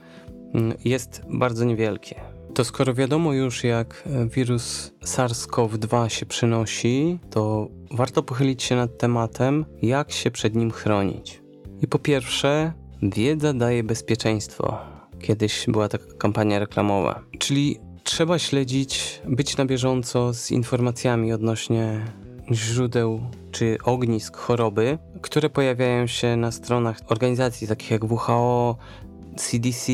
mm, 0.55 0.77
jest 0.85 1.23
bardzo 1.29 1.65
niewielkie. 1.65 2.21
To 2.55 2.65
skoro 2.65 2.95
wiadomo 2.95 3.33
już, 3.33 3.65
jak 3.65 4.09
wirus 4.35 4.93
SARS-CoV-2 5.05 6.09
się 6.09 6.27
przynosi, 6.27 7.19
to 7.31 7.69
warto 7.91 8.23
pochylić 8.23 8.63
się 8.63 8.77
nad 8.77 8.99
tematem, 8.99 9.65
jak 9.83 10.13
się 10.13 10.31
przed 10.31 10.55
nim 10.55 10.71
chronić. 10.71 11.43
I 11.83 11.87
po 11.87 11.99
pierwsze, 11.99 12.73
wiedza 13.03 13.53
daje 13.53 13.85
bezpieczeństwo. 13.85 14.79
Kiedyś 15.21 15.67
była 15.69 15.89
taka 15.89 16.05
kampania 16.19 16.59
reklamowa. 16.59 17.21
Czyli 17.39 17.79
trzeba 18.05 18.39
śledzić, 18.39 19.23
być 19.29 19.57
na 19.57 19.65
bieżąco 19.65 20.35
z 20.35 20.51
informacjami 20.51 21.33
odnośnie 21.33 22.05
źródeł 22.53 23.21
czy 23.51 23.79
ognisk 23.85 24.37
choroby, 24.37 24.99
które 25.23 25.51
pojawiają 25.51 26.07
się 26.07 26.37
na 26.37 26.51
stronach 26.51 26.99
organizacji 27.09 27.69
takich 27.69 27.91
jak 27.91 28.05
WHO, 28.05 28.77
CDC, 29.37 29.93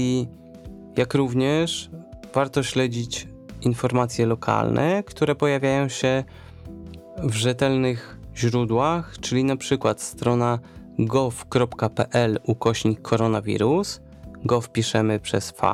jak 0.96 1.14
również 1.14 1.90
warto 2.34 2.62
śledzić 2.62 3.28
informacje 3.62 4.26
lokalne, 4.26 5.02
które 5.02 5.34
pojawiają 5.34 5.88
się 5.88 6.24
w 7.22 7.34
rzetelnych 7.34 8.18
źródłach, 8.36 9.18
czyli 9.20 9.44
na 9.44 9.56
przykład 9.56 10.00
strona 10.02 10.58
gov.pl 10.98 12.38
ukośnik 12.44 13.02
koronawirus, 13.02 14.00
gov 14.44 14.68
piszemy 14.72 15.20
przez 15.20 15.54
V, 15.62 15.66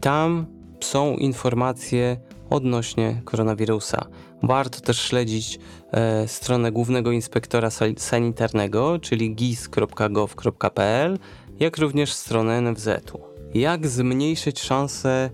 tam 0.00 0.46
są 0.80 1.16
informacje 1.16 2.16
odnośnie 2.50 3.22
koronawirusa. 3.24 4.06
Warto 4.42 4.80
też 4.80 5.00
śledzić 5.00 5.58
e, 5.92 6.28
stronę 6.28 6.72
Głównego 6.72 7.12
Inspektora 7.12 7.68
Sanitarnego, 7.96 8.98
czyli 8.98 9.34
gis.gov.pl, 9.34 11.18
jak 11.60 11.78
również 11.78 12.12
stronę 12.12 12.60
NFZ-u. 12.60 13.20
Jak 13.54 13.86
zmniejszyć 13.86 14.60
szanse 14.60 15.30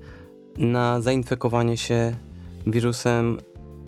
na 0.60 1.00
zainfekowanie 1.00 1.76
się 1.76 2.16
wirusem 2.66 3.38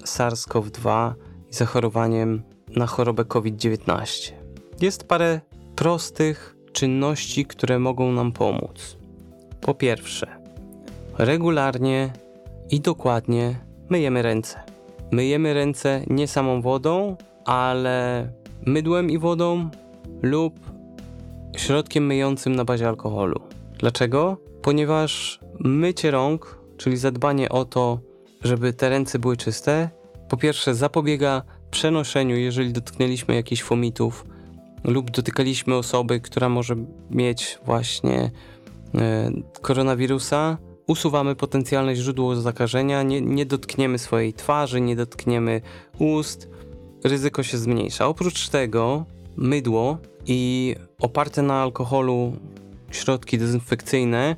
SARS-CoV-2 0.05 1.13
i 1.51 1.55
zachorowaniem 1.55 2.43
na 2.77 2.87
chorobę 2.87 3.25
COVID-19. 3.25 4.33
Jest 4.81 5.09
parę 5.09 5.41
prostych 5.77 6.57
czynności, 6.73 7.47
które 7.47 7.79
mogą 7.79 8.13
nam 8.13 8.33
pomóc. 8.33 8.97
Po 9.61 9.75
pierwsze, 9.75 10.27
regularnie 11.19 12.13
i 12.71 12.81
dokładnie 12.81 13.55
myjemy 13.89 14.23
ręce. 14.23 14.61
Myjemy 15.11 15.55
ręce 15.55 16.05
nie 16.11 16.29
samą 16.29 16.63
wodą, 16.63 17.17
ale 17.45 18.29
mydłem 18.67 19.11
i 19.11 19.19
wodą 19.19 19.71
lub 20.23 20.55
środkiem 21.57 22.07
myjącym 22.07 22.57
na 22.57 22.65
bazie 22.65 22.89
alkoholu. 22.89 23.41
Dlaczego? 23.79 24.37
Ponieważ 24.63 25.41
mycie 25.59 26.11
rąk, 26.11 26.62
czyli 26.83 26.97
zadbanie 26.97 27.49
o 27.49 27.65
to, 27.65 28.01
żeby 28.45 28.73
te 28.73 28.89
ręce 28.89 29.19
były 29.19 29.37
czyste, 29.37 29.91
po 30.29 30.37
pierwsze 30.37 30.75
zapobiega 30.75 31.43
przenoszeniu, 31.71 32.37
jeżeli 32.37 32.73
dotknęliśmy 32.73 33.35
jakichś 33.35 33.63
fomitów 33.63 34.27
lub 34.85 35.11
dotykaliśmy 35.11 35.75
osoby, 35.75 36.21
która 36.21 36.49
może 36.49 36.77
mieć 37.11 37.59
właśnie 37.65 38.31
e, 38.95 39.31
koronawirusa, 39.61 40.59
usuwamy 40.87 41.37
potencjalne 41.37 41.97
źródło 41.97 42.37
zakażenia, 42.37 43.03
nie, 43.03 43.21
nie 43.21 43.47
dotkniemy 43.47 43.99
swojej 43.99 44.33
twarzy, 44.33 44.81
nie 44.81 44.97
dotkniemy 44.97 45.61
ust, 45.99 46.49
ryzyko 47.05 47.43
się 47.43 47.59
zmniejsza. 47.59 48.07
Oprócz 48.07 48.49
tego 48.49 49.05
mydło 49.37 49.99
i 50.27 50.75
oparte 51.01 51.43
na 51.43 51.63
alkoholu 51.63 52.33
środki 52.91 53.39
dezynfekcyjne 53.39 54.37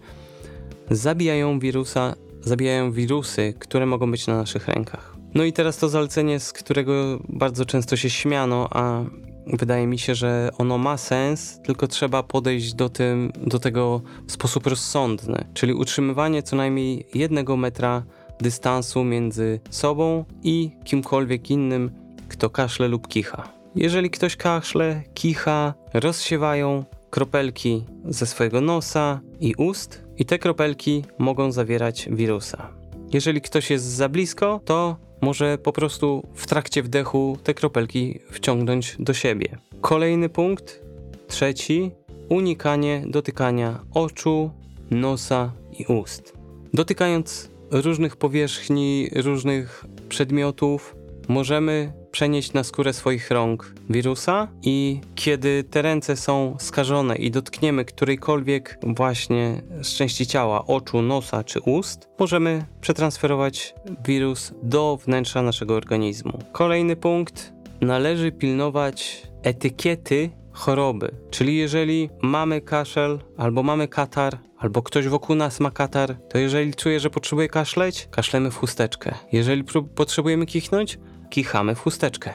zabijają 0.91 1.59
wirusa, 1.59 2.15
zabijają 2.45 2.93
wirusy, 2.93 3.55
które 3.59 3.87
mogą 3.87 4.11
być 4.11 4.27
na 4.27 4.37
naszych 4.37 4.69
rękach. 4.69 5.15
No 5.35 5.45
i 5.45 5.53
teraz 5.53 5.77
to 5.77 5.89
zalecenie, 5.89 6.41
z 6.41 6.53
którego 6.53 6.93
bardzo 7.29 7.65
często 7.65 7.97
się 7.97 8.11
śmiano, 8.11 8.69
a 8.71 9.05
wydaje 9.47 9.87
mi 9.87 9.99
się, 9.99 10.15
że 10.15 10.51
ono 10.59 10.79
ma 10.79 10.97
sens, 10.97 11.61
tylko 11.65 11.87
trzeba 11.87 12.23
podejść 12.23 12.75
do, 12.75 12.89
tym, 12.89 13.33
do 13.37 13.59
tego 13.59 14.03
w 14.27 14.33
sposób 14.33 14.67
rozsądny, 14.67 15.45
czyli 15.55 15.75
utrzymywanie 15.75 16.43
co 16.43 16.57
najmniej 16.57 17.07
jednego 17.15 17.57
metra 17.57 18.03
dystansu 18.41 19.05
między 19.05 19.61
sobą 19.71 20.25
i 20.43 20.71
kimkolwiek 20.85 21.51
innym, 21.51 21.91
kto 22.29 22.51
kaszle 22.51 22.89
lub 22.89 23.09
kicha. 23.09 23.49
Jeżeli 23.75 24.11
ktoś 24.11 24.37
kaszle, 24.37 25.03
kicha, 25.15 25.75
rozsiewają 25.95 26.85
kropelki 27.11 27.85
ze 28.05 28.27
swojego 28.27 28.61
nosa 28.61 29.21
i 29.41 29.55
ust, 29.55 30.04
i 30.19 30.25
te 30.25 30.39
kropelki 30.39 31.05
mogą 31.19 31.53
zawierać 31.53 32.09
wirusa. 32.11 32.69
Jeżeli 33.13 33.41
ktoś 33.41 33.71
jest 33.71 33.85
za 33.85 34.09
blisko, 34.09 34.61
to 34.65 34.97
może 35.21 35.59
po 35.59 35.73
prostu 35.73 36.27
w 36.35 36.47
trakcie 36.47 36.83
wdechu 36.83 37.39
te 37.43 37.55
kropelki 37.55 38.21
wciągnąć 38.31 38.97
do 38.99 39.15
siebie. 39.15 39.59
Kolejny 39.81 40.29
punkt, 40.29 40.83
trzeci, 41.29 41.91
unikanie 42.29 43.03
dotykania 43.07 43.81
oczu, 43.95 44.51
nosa 44.91 45.53
i 45.79 45.87
ust. 45.87 46.35
Dotykając 46.75 47.51
różnych 47.71 48.17
powierzchni, 48.17 49.11
różnych 49.17 49.85
przedmiotów, 50.09 50.97
możemy 51.29 51.93
przenieść 52.15 52.53
na 52.53 52.65
skórę 52.65 52.93
swoich 52.93 53.31
rąk 53.31 53.75
wirusa 53.91 54.49
i 54.63 55.01
kiedy 55.15 55.65
te 55.65 55.83
ręce 55.83 56.17
są 56.17 56.57
skażone 56.59 57.17
i 57.17 57.31
dotkniemy 57.31 57.85
którejkolwiek 57.85 58.79
właśnie 58.83 59.63
części 59.97 60.27
ciała, 60.27 60.67
oczu, 60.67 61.03
nosa 61.03 61.45
czy 61.45 61.61
ust, 61.61 62.09
możemy 62.19 62.67
przetransferować 62.81 63.75
wirus 64.07 64.53
do 64.63 64.99
wnętrza 65.07 65.43
naszego 65.43 65.75
organizmu. 65.75 66.39
Kolejny 66.53 66.97
punkt. 66.97 67.53
Należy 67.81 68.33
pilnować 68.33 69.23
etykiety 69.43 70.31
choroby. 70.53 71.11
Czyli 71.31 71.57
jeżeli 71.57 72.11
mamy 72.23 72.61
kaszel, 72.61 73.19
albo 73.37 73.63
mamy 73.63 73.89
katar, 73.89 74.39
albo 74.59 74.83
ktoś 74.83 75.09
wokół 75.09 75.37
nas 75.37 75.61
ma 75.61 75.71
katar, 75.71 76.17
to 76.29 76.39
jeżeli 76.39 76.75
czuje, 76.75 77.01
że 77.01 77.11
potrzebuje 77.11 77.49
kaszleć, 77.49 78.09
kaszlemy 78.11 78.51
w 78.51 78.57
chusteczkę. 78.57 79.15
Jeżeli 79.33 79.65
potrzebujemy 79.95 80.47
kichnąć, 80.47 80.99
kichamy 81.35 81.75
w 81.75 81.79
chusteczkę. 81.79 82.35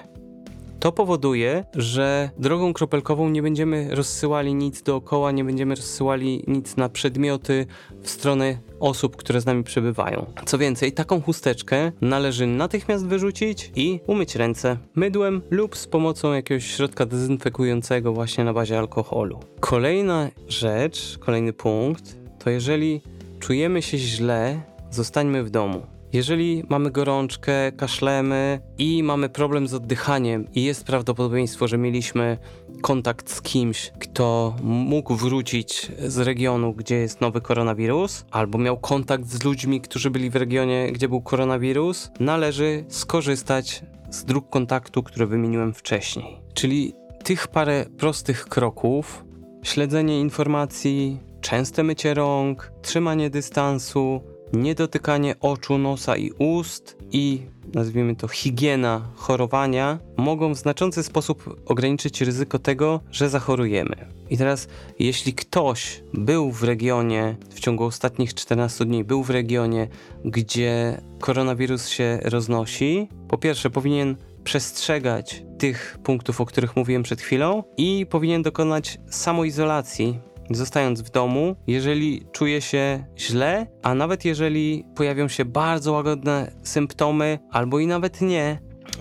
To 0.79 0.91
powoduje, 0.91 1.65
że 1.75 2.29
drogą 2.37 2.73
kropelkową 2.73 3.29
nie 3.29 3.41
będziemy 3.41 3.95
rozsyłali 3.95 4.55
nic 4.55 4.83
dookoła, 4.83 5.31
nie 5.31 5.43
będziemy 5.43 5.75
rozsyłali 5.75 6.43
nic 6.47 6.77
na 6.77 6.89
przedmioty 6.89 7.65
w 8.01 8.09
stronę 8.09 8.57
osób, 8.79 9.15
które 9.15 9.41
z 9.41 9.45
nami 9.45 9.63
przebywają. 9.63 10.25
Co 10.45 10.57
więcej, 10.57 10.91
taką 10.91 11.21
chusteczkę 11.21 11.91
należy 12.01 12.47
natychmiast 12.47 13.05
wyrzucić 13.05 13.71
i 13.75 13.99
umyć 14.07 14.35
ręce 14.35 14.77
mydłem 14.95 15.41
lub 15.49 15.77
z 15.77 15.87
pomocą 15.87 16.33
jakiegoś 16.33 16.65
środka 16.65 17.05
dezynfekującego 17.05 18.13
właśnie 18.13 18.43
na 18.43 18.53
bazie 18.53 18.79
alkoholu. 18.79 19.39
Kolejna 19.59 20.29
rzecz, 20.47 21.17
kolejny 21.17 21.53
punkt, 21.53 22.17
to 22.39 22.49
jeżeli 22.49 23.01
czujemy 23.39 23.81
się 23.81 23.97
źle, 23.97 24.61
zostańmy 24.91 25.43
w 25.43 25.49
domu. 25.49 25.98
Jeżeli 26.13 26.63
mamy 26.69 26.91
gorączkę, 26.91 27.71
kaszlemy 27.71 28.61
i 28.77 29.03
mamy 29.03 29.29
problem 29.29 29.67
z 29.67 29.73
oddychaniem 29.73 30.47
i 30.55 30.63
jest 30.63 30.83
prawdopodobieństwo, 30.85 31.67
że 31.67 31.77
mieliśmy 31.77 32.37
kontakt 32.81 33.31
z 33.31 33.41
kimś, 33.41 33.91
kto 33.99 34.55
mógł 34.63 35.15
wrócić 35.15 35.91
z 36.07 36.17
regionu, 36.17 36.73
gdzie 36.73 36.95
jest 36.95 37.21
nowy 37.21 37.41
koronawirus, 37.41 38.25
albo 38.31 38.57
miał 38.57 38.77
kontakt 38.77 39.27
z 39.27 39.43
ludźmi, 39.43 39.81
którzy 39.81 40.09
byli 40.09 40.29
w 40.29 40.35
regionie, 40.35 40.91
gdzie 40.91 41.09
był 41.09 41.21
koronawirus, 41.21 42.11
należy 42.19 42.85
skorzystać 42.87 43.83
z 44.09 44.25
dróg 44.25 44.49
kontaktu, 44.49 45.03
które 45.03 45.25
wymieniłem 45.25 45.73
wcześniej. 45.73 46.39
Czyli 46.53 46.93
tych 47.23 47.47
parę 47.47 47.85
prostych 47.97 48.45
kroków, 48.45 49.25
śledzenie 49.63 50.19
informacji, 50.19 51.19
częste 51.41 51.83
mycie 51.83 52.13
rąk, 52.13 52.71
trzymanie 52.81 53.29
dystansu, 53.29 54.21
niedotykanie 54.53 55.35
oczu, 55.39 55.77
nosa 55.77 56.17
i 56.17 56.31
ust 56.31 56.97
i 57.11 57.41
nazwijmy 57.73 58.15
to 58.15 58.27
higiena 58.27 59.01
chorowania 59.15 59.99
mogą 60.17 60.53
w 60.53 60.57
znaczący 60.57 61.03
sposób 61.03 61.61
ograniczyć 61.65 62.21
ryzyko 62.21 62.59
tego, 62.59 62.99
że 63.11 63.29
zachorujemy. 63.29 63.95
I 64.29 64.37
teraz, 64.37 64.67
jeśli 64.99 65.33
ktoś 65.33 66.03
był 66.13 66.51
w 66.51 66.63
regionie 66.63 67.35
w 67.49 67.59
ciągu 67.59 67.83
ostatnich 67.83 68.33
14 68.33 68.85
dni, 68.85 69.03
był 69.03 69.23
w 69.23 69.29
regionie, 69.29 69.87
gdzie 70.25 71.01
koronawirus 71.19 71.87
się 71.87 72.19
roznosi, 72.23 73.07
po 73.27 73.37
pierwsze 73.37 73.69
powinien 73.69 74.15
przestrzegać 74.43 75.43
tych 75.57 75.97
punktów, 76.03 76.41
o 76.41 76.45
których 76.45 76.75
mówiłem 76.75 77.03
przed 77.03 77.21
chwilą 77.21 77.63
i 77.77 78.05
powinien 78.09 78.41
dokonać 78.41 78.99
samoizolacji 79.09 80.19
zostając 80.51 81.01
w 81.01 81.09
domu, 81.09 81.55
jeżeli 81.67 82.25
czuje 82.31 82.61
się 82.61 83.05
źle, 83.17 83.67
a 83.83 83.93
nawet 83.93 84.25
jeżeli 84.25 84.85
pojawią 84.95 85.27
się 85.27 85.45
bardzo 85.45 85.91
łagodne 85.91 86.51
symptomy, 86.63 87.39
albo 87.51 87.79
i 87.79 87.87
nawet 87.87 88.21
nie, 88.21 88.59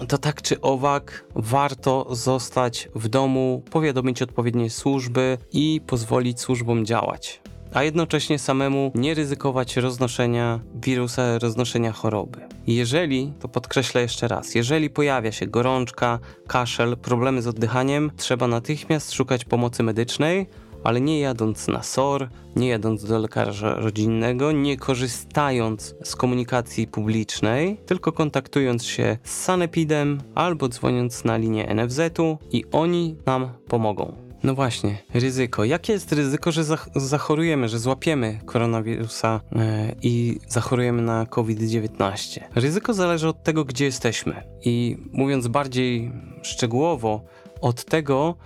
to 0.09 0.19
tak 0.19 0.43
czy 0.43 0.61
owak 0.61 1.25
warto 1.35 2.15
zostać 2.15 2.89
w 2.95 3.09
domu, 3.09 3.63
powiadomić 3.71 4.23
odpowiednie 4.23 4.71
służby 4.71 5.39
i 5.53 5.81
pozwolić 5.87 6.41
służbom 6.41 6.87
działać. 6.87 7.41
A 7.73 7.83
jednocześnie 7.83 8.39
samemu 8.39 8.93
nie 8.95 9.15
ryzykować 9.15 9.77
roznoszenia 9.77 10.61
wirusa, 10.75 11.39
roznoszenia 11.39 11.93
choroby. 11.93 12.41
Jeżeli, 12.67 13.33
to 13.41 13.49
podkreślę 13.49 14.03
jeszcze 14.03 14.29
raz, 14.29 14.55
jeżeli 14.55 14.91
pojawia 14.91 15.33
się 15.33 15.47
gorączka, 15.47 16.19
kaszel, 16.47 16.97
problemy 16.97 17.43
z 17.43 17.47
oddychaniem, 17.47 18.11
trzeba 18.17 18.47
natychmiast 18.47 19.13
szukać 19.13 19.45
pomocy 19.45 19.83
medycznej 19.83 20.47
ale 20.89 21.01
nie 21.01 21.21
jadąc 21.21 21.69
na 21.69 21.83
SOR, 21.83 22.29
nie 22.57 22.69
jadąc 22.69 23.05
do 23.05 23.19
lekarza 23.19 23.75
rodzinnego, 23.75 24.53
nie 24.53 24.77
korzystając 24.77 25.95
z 26.05 26.17
komunikacji 26.17 26.87
publicznej, 26.87 27.81
tylko 27.87 28.13
kontaktując 28.13 28.85
się 28.85 29.19
z 29.23 29.45
Sanepidem 29.45 30.21
albo 30.35 30.69
dzwoniąc 30.69 31.25
na 31.25 31.37
linię 31.37 31.75
NFZ-u 31.75 32.39
i 32.53 32.65
oni 32.73 33.17
nam 33.27 33.49
pomogą. 33.67 34.13
No 34.43 34.55
właśnie, 34.55 34.99
ryzyko. 35.15 35.65
Jakie 35.65 35.93
jest 35.93 36.13
ryzyko, 36.13 36.53
że 36.53 36.65
zachorujemy, 36.97 37.69
że 37.69 37.79
złapiemy 37.79 38.41
koronawirusa 38.47 39.41
yy, 39.53 39.61
i 40.03 40.41
zachorujemy 40.49 41.03
na 41.03 41.27
COVID-19? 41.27 42.41
Ryzyko 42.55 42.95
zależy 42.95 43.29
od 43.29 43.43
tego, 43.43 43.65
gdzie 43.65 43.85
jesteśmy. 43.85 44.43
I 44.65 44.97
mówiąc 45.13 45.49
bardziej 45.49 46.13
szczegółowo, 46.43 47.25
od 47.61 47.85
tego, 47.85 48.37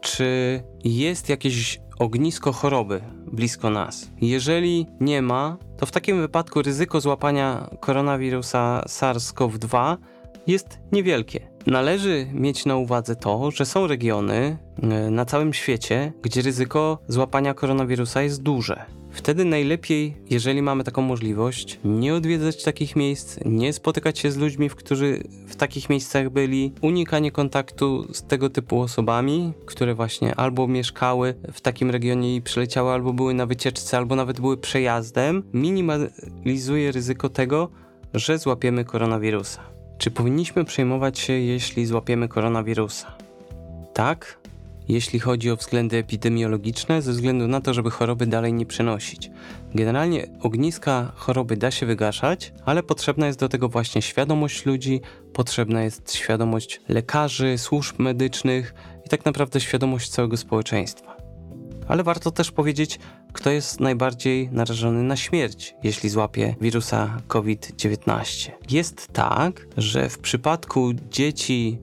czy 0.00 0.62
jest 0.84 1.28
jakieś 1.28 1.80
ognisko 1.98 2.52
choroby 2.52 3.00
blisko 3.32 3.70
nas. 3.70 4.10
Jeżeli 4.20 4.86
nie 5.00 5.22
ma, 5.22 5.56
to 5.76 5.86
w 5.86 5.90
takim 5.90 6.20
wypadku 6.20 6.62
ryzyko 6.62 7.00
złapania 7.00 7.70
koronawirusa 7.80 8.84
SARS-CoV-2 8.86 9.96
jest 10.46 10.78
niewielkie. 10.92 11.40
Należy 11.66 12.26
mieć 12.32 12.66
na 12.66 12.76
uwadze 12.76 13.16
to, 13.16 13.50
że 13.50 13.66
są 13.66 13.86
regiony 13.86 14.58
e, 14.82 14.86
na 15.10 15.24
całym 15.24 15.52
świecie, 15.54 16.12
gdzie 16.22 16.42
ryzyko 16.42 16.98
złapania 17.08 17.54
koronawirusa 17.54 18.22
jest 18.22 18.42
duże. 18.42 18.84
Wtedy 19.18 19.44
najlepiej, 19.44 20.16
jeżeli 20.30 20.62
mamy 20.62 20.84
taką 20.84 21.02
możliwość, 21.02 21.80
nie 21.84 22.14
odwiedzać 22.14 22.62
takich 22.62 22.96
miejsc, 22.96 23.38
nie 23.44 23.72
spotykać 23.72 24.18
się 24.18 24.30
z 24.30 24.36
ludźmi, 24.36 24.70
którzy 24.70 25.22
w 25.46 25.56
takich 25.56 25.90
miejscach 25.90 26.30
byli, 26.30 26.72
unikanie 26.82 27.30
kontaktu 27.30 28.14
z 28.14 28.22
tego 28.22 28.50
typu 28.50 28.80
osobami, 28.80 29.52
które 29.66 29.94
właśnie 29.94 30.34
albo 30.34 30.68
mieszkały 30.68 31.34
w 31.52 31.60
takim 31.60 31.90
regionie 31.90 32.36
i 32.36 32.42
przyleciały, 32.42 32.92
albo 32.92 33.12
były 33.12 33.34
na 33.34 33.46
wycieczce, 33.46 33.96
albo 33.96 34.16
nawet 34.16 34.40
były 34.40 34.56
przejazdem, 34.56 35.42
minimalizuje 35.52 36.92
ryzyko 36.92 37.28
tego, 37.28 37.68
że 38.14 38.38
złapiemy 38.38 38.84
koronawirusa. 38.84 39.60
Czy 39.98 40.10
powinniśmy 40.10 40.64
przejmować 40.64 41.18
się, 41.18 41.32
jeśli 41.32 41.86
złapiemy 41.86 42.28
koronawirusa? 42.28 43.16
Tak, 43.94 44.40
jeśli 44.88 45.20
chodzi 45.20 45.50
o 45.50 45.56
względy 45.56 45.96
epidemiologiczne, 45.96 47.02
ze 47.02 47.12
względu 47.12 47.48
na 47.48 47.60
to, 47.60 47.74
żeby 47.74 47.90
choroby 47.90 48.26
dalej 48.26 48.52
nie 48.52 48.66
przenosić. 48.66 49.30
Generalnie 49.74 50.26
ogniska 50.40 51.12
choroby 51.16 51.56
da 51.56 51.70
się 51.70 51.86
wygaszać, 51.86 52.52
ale 52.64 52.82
potrzebna 52.82 53.26
jest 53.26 53.38
do 53.38 53.48
tego 53.48 53.68
właśnie 53.68 54.02
świadomość 54.02 54.66
ludzi, 54.66 55.00
potrzebna 55.32 55.82
jest 55.82 56.14
świadomość 56.14 56.80
lekarzy, 56.88 57.58
służb 57.58 57.98
medycznych 57.98 58.74
i 59.06 59.08
tak 59.08 59.24
naprawdę 59.24 59.60
świadomość 59.60 60.10
całego 60.10 60.36
społeczeństwa. 60.36 61.16
Ale 61.88 62.02
warto 62.02 62.30
też 62.30 62.50
powiedzieć, 62.50 62.98
kto 63.32 63.50
jest 63.50 63.80
najbardziej 63.80 64.48
narażony 64.52 65.02
na 65.02 65.16
śmierć, 65.16 65.74
jeśli 65.82 66.08
złapie 66.08 66.54
wirusa 66.60 67.16
COVID-19. 67.28 68.50
Jest 68.70 69.08
tak, 69.12 69.66
że 69.76 70.08
w 70.08 70.18
przypadku 70.18 70.92
dzieci 71.10 71.78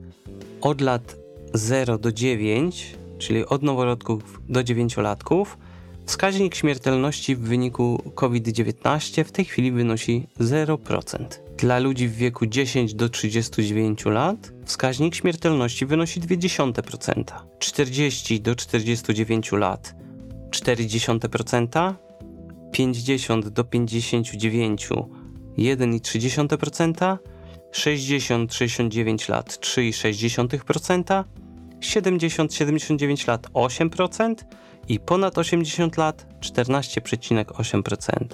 od 0.62 0.82
lat 0.82 1.25
0 1.58 1.98
do 1.98 2.12
9, 2.12 2.96
czyli 3.18 3.46
od 3.46 3.64
noworodków 3.64 4.42
do 4.50 4.64
dziewięciolatków, 4.64 5.58
wskaźnik 6.06 6.56
śmiertelności 6.56 7.36
w 7.36 7.40
wyniku 7.40 8.12
COVID-19 8.16 9.24
w 9.24 9.32
tej 9.32 9.46
chwili 9.46 9.72
wynosi 9.72 10.28
0%. 10.40 11.26
Dla 11.58 11.80
ludzi 11.80 12.08
w 12.08 12.16
wieku 12.16 12.46
10 12.46 12.94
do 12.94 13.10
39 13.10 14.06
lat 14.06 14.52
wskaźnik 14.66 15.16
śmiertelności 15.16 15.86
wynosi 15.86 16.22
0,2%. 16.22 17.24
40 17.60 18.42
do 18.42 18.56
49 18.56 19.52
lat 19.52 19.96
0,4%, 20.52 21.94
50 22.72 23.50
do 23.50 23.64
59 23.64 24.90
1,3%, 25.58 27.18
60-69 27.72 29.30
lat 29.30 29.60
3,6%, 29.62 31.24
70-79 31.80 33.28
lat 33.28 33.48
8% 33.54 34.36
i 34.88 35.00
ponad 35.00 35.38
80 35.38 35.98
lat 35.98 36.28
14,8%. 36.40 38.26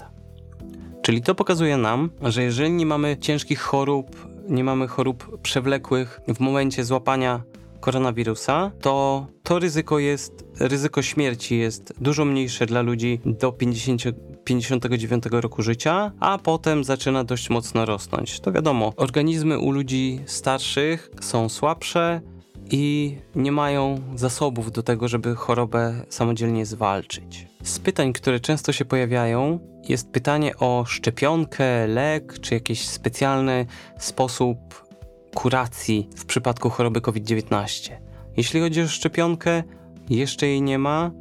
Czyli 1.01 1.21
to 1.21 1.36
pokazuje 1.36 1.77
nam, 1.77 2.10
że 2.21 2.43
jeżeli 2.43 2.71
nie 2.71 2.86
mamy 2.86 3.17
ciężkich 3.17 3.62
chorób 3.62 4.32
nie 4.49 4.63
mamy 4.63 4.88
chorób 4.88 5.41
przewlekłych 5.41 6.21
w 6.27 6.39
momencie 6.39 6.86
złapania 6.86 7.43
koronawirusa, 7.80 8.71
to 8.82 9.27
to 9.43 9.60
ryzyko 9.60 9.99
jest, 9.99 10.45
ryzyko 10.60 11.01
śmierci 11.01 11.58
jest 11.58 11.93
dużo 12.01 12.25
mniejsze 12.25 12.65
dla 12.65 12.82
ludzi 12.82 13.19
do 13.25 13.51
50, 13.51 14.04
59 14.43 15.23
roku 15.32 15.62
życia, 15.62 16.12
a 16.19 16.38
potem 16.38 16.84
zaczyna 16.84 17.23
dość 17.23 17.49
mocno 17.49 17.86
rosnąć. 17.86 18.39
To 18.39 18.51
wiadomo, 18.51 18.93
organizmy 18.95 19.60
u 19.60 19.71
ludzi 19.71 20.19
starszych 20.25 21.10
są 21.21 21.49
słabsze 21.49 22.21
i 22.69 23.17
nie 23.36 23.52
mają 23.52 24.02
zasobów 24.15 24.71
do 24.71 24.84
tego, 24.84 25.08
żeby 25.08 25.36
chorobę 25.36 26.06
samodzielnie 26.10 26.65
zwalczyć. 26.65 27.47
Z 27.63 27.80
pytań, 27.80 28.13
które 28.13 28.39
często 28.39 28.71
się 28.71 28.86
pojawiają, 28.86 29.60
jest 29.89 30.12
pytanie 30.12 30.58
o 30.58 30.86
szczepionkę, 30.88 31.88
lek 31.88 32.39
czy 32.39 32.54
jakiś 32.54 32.88
specjalny 32.88 33.65
sposób 33.97 34.86
kuracji 35.34 36.10
w 36.15 36.26
przypadku 36.26 36.69
choroby 36.69 37.02
COVID-19. 37.02 37.91
Jeśli 38.38 38.62
chodzi 38.62 38.82
o 38.82 38.88
szczepionkę, 38.88 39.63
jeszcze 40.10 40.47
jej 40.47 40.62
nie 40.62 40.80
ma. 40.80 41.12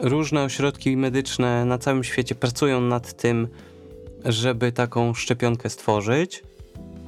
Różne 0.00 0.42
ośrodki 0.42 0.96
medyczne 0.96 1.64
na 1.64 1.78
całym 1.78 2.04
świecie 2.04 2.34
pracują 2.34 2.80
nad 2.80 3.12
tym, 3.12 3.48
żeby 4.24 4.72
taką 4.72 5.14
szczepionkę 5.14 5.70
stworzyć, 5.70 6.42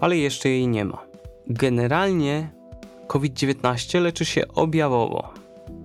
ale 0.00 0.16
jeszcze 0.16 0.48
jej 0.48 0.68
nie 0.68 0.84
ma. 0.84 1.06
Generalnie 1.46 2.57
COVID-19 3.08 4.00
leczy 4.00 4.24
się 4.24 4.48
objawowo, 4.48 5.34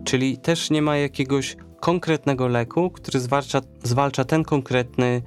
czyli 0.06 0.38
też 0.38 0.70
nie 0.70 0.82
ma 0.82 0.98
jakiegoś 0.98 1.58
konkretnego 1.80 2.48
leku, 2.48 2.90
który 2.90 3.20
zwalcza, 3.20 3.62
zwalcza 3.84 4.26
ten 4.26 4.44
konkretny 4.44 5.22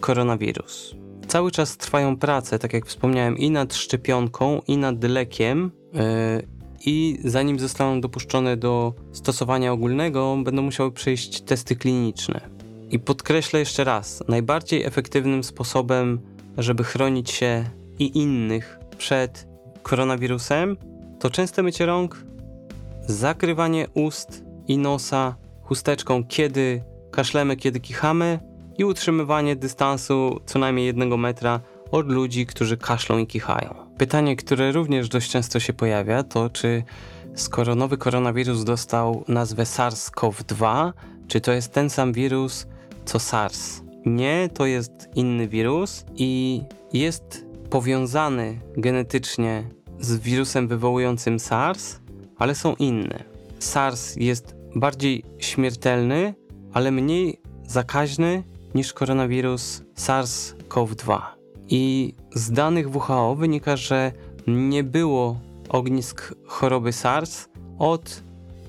koronawirus. 0.00 0.94
Cały 1.28 1.50
czas 1.50 1.76
trwają 1.76 2.16
prace, 2.16 2.58
tak 2.58 2.72
jak 2.72 2.86
wspomniałem, 2.86 3.38
i 3.38 3.50
nad 3.50 3.74
szczepionką, 3.74 4.62
i 4.68 4.76
nad 4.76 5.04
lekiem. 5.04 5.70
Yy, 5.94 6.00
I 6.86 7.18
zanim 7.24 7.58
zostaną 7.58 8.00
dopuszczone 8.00 8.56
do 8.56 8.94
stosowania 9.12 9.72
ogólnego, 9.72 10.36
będą 10.44 10.62
musiały 10.62 10.92
przejść 10.92 11.40
testy 11.40 11.76
kliniczne. 11.76 12.40
I 12.90 12.98
podkreślę 12.98 13.60
jeszcze 13.60 13.84
raz: 13.84 14.22
najbardziej 14.28 14.84
efektywnym 14.84 15.44
sposobem, 15.44 16.20
żeby 16.58 16.84
chronić 16.84 17.30
się 17.30 17.64
i 17.98 18.18
innych 18.18 18.78
przed 18.98 19.48
koronawirusem, 19.82 20.76
to 21.18 21.30
częste 21.30 21.62
mycie 21.62 21.86
rąk, 21.86 22.24
zakrywanie 23.06 23.86
ust 23.94 24.44
i 24.68 24.78
nosa 24.78 25.36
chusteczką, 25.62 26.24
kiedy 26.24 26.82
kaszlemy, 27.10 27.56
kiedy 27.56 27.80
kichamy 27.80 28.40
i 28.78 28.84
utrzymywanie 28.84 29.56
dystansu 29.56 30.40
co 30.46 30.58
najmniej 30.58 30.86
jednego 30.86 31.16
metra 31.16 31.60
od 31.90 32.08
ludzi, 32.08 32.46
którzy 32.46 32.76
kaszlą 32.76 33.18
i 33.18 33.26
kichają. 33.26 33.74
Pytanie, 33.98 34.36
które 34.36 34.72
również 34.72 35.08
dość 35.08 35.30
często 35.30 35.60
się 35.60 35.72
pojawia, 35.72 36.22
to 36.22 36.50
czy 36.50 36.82
skoro 37.34 37.74
nowy 37.74 37.96
koronawirus 37.96 38.64
dostał 38.64 39.24
nazwę 39.28 39.62
SARS-CoV-2, 39.62 40.92
czy 41.28 41.40
to 41.40 41.52
jest 41.52 41.72
ten 41.72 41.90
sam 41.90 42.12
wirus 42.12 42.66
co 43.04 43.18
SARS? 43.18 43.82
Nie, 44.06 44.48
to 44.54 44.66
jest 44.66 44.92
inny 45.14 45.48
wirus 45.48 46.04
i 46.14 46.62
jest 46.92 47.46
powiązany 47.70 48.60
genetycznie 48.76 49.77
z 50.00 50.18
wirusem 50.18 50.68
wywołującym 50.68 51.38
SARS, 51.38 51.98
ale 52.38 52.54
są 52.54 52.74
inne. 52.74 53.24
SARS 53.58 54.16
jest 54.16 54.56
bardziej 54.76 55.24
śmiertelny, 55.38 56.34
ale 56.72 56.90
mniej 56.90 57.40
zakaźny 57.66 58.42
niż 58.74 58.92
koronawirus 58.92 59.82
SARS-CoV-2. 59.96 61.20
I 61.68 62.14
z 62.34 62.50
danych 62.50 62.96
WHO 62.96 63.34
wynika, 63.34 63.76
że 63.76 64.12
nie 64.46 64.84
było 64.84 65.40
ognisk 65.68 66.34
choroby 66.46 66.92
SARS 66.92 67.48
od 67.78 68.22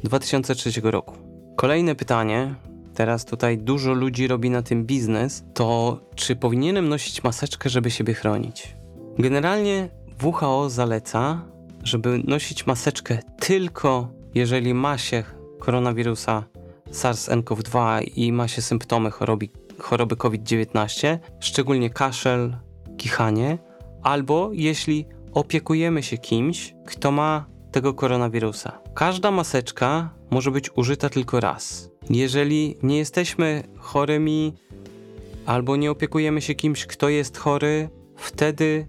2003 0.04 0.82
roku. 0.84 1.16
Kolejne 1.56 1.96
pytanie, 1.96 2.56
teraz 2.96 3.26
tutaj 3.26 3.58
dużo 3.58 3.94
ludzi 3.94 4.28
robi 4.28 4.50
na 4.50 4.62
tym 4.62 4.86
biznes, 4.86 5.44
to 5.54 6.00
czy 6.16 6.36
powinienem 6.36 6.90
nosić 6.90 7.24
maseczkę, 7.24 7.70
żeby 7.70 7.92
siebie 7.92 8.14
chronić? 8.14 8.76
Generalnie 9.20 9.90
WHO 10.24 10.70
zaleca, 10.70 11.42
żeby 11.84 12.22
nosić 12.28 12.68
maseczkę 12.68 13.18
tylko 13.40 14.08
jeżeli 14.36 14.74
ma 14.74 14.98
się 14.98 15.24
koronawirusa 15.60 16.44
SARS-CoV-2 16.92 18.02
i 18.16 18.32
ma 18.32 18.48
się 18.48 18.62
symptomy 18.62 19.12
choroby, 19.12 19.50
choroby 19.80 20.16
COVID-19, 20.16 21.18
szczególnie 21.40 21.90
kaszel, 21.90 22.58
kichanie, 22.98 23.58
albo 24.04 24.50
jeśli 24.54 25.06
opiekujemy 25.34 26.04
się 26.04 26.18
kimś, 26.18 26.76
kto 26.86 27.12
ma 27.12 27.46
tego 27.72 27.94
koronawirusa. 27.94 28.80
Każda 28.94 29.32
maseczka 29.32 30.10
może 30.30 30.52
być 30.52 30.70
użyta 30.76 31.10
tylko 31.10 31.40
raz. 31.40 31.90
Jeżeli 32.10 32.78
nie 32.84 32.98
jesteśmy 32.98 33.64
chorymi 33.78 34.54
albo 35.46 35.76
nie 35.76 35.92
opiekujemy 35.92 36.42
się 36.42 36.56
kimś, 36.56 36.86
kto 36.86 37.10
jest 37.10 37.38
chory, 37.38 37.90
wtedy 38.16 38.88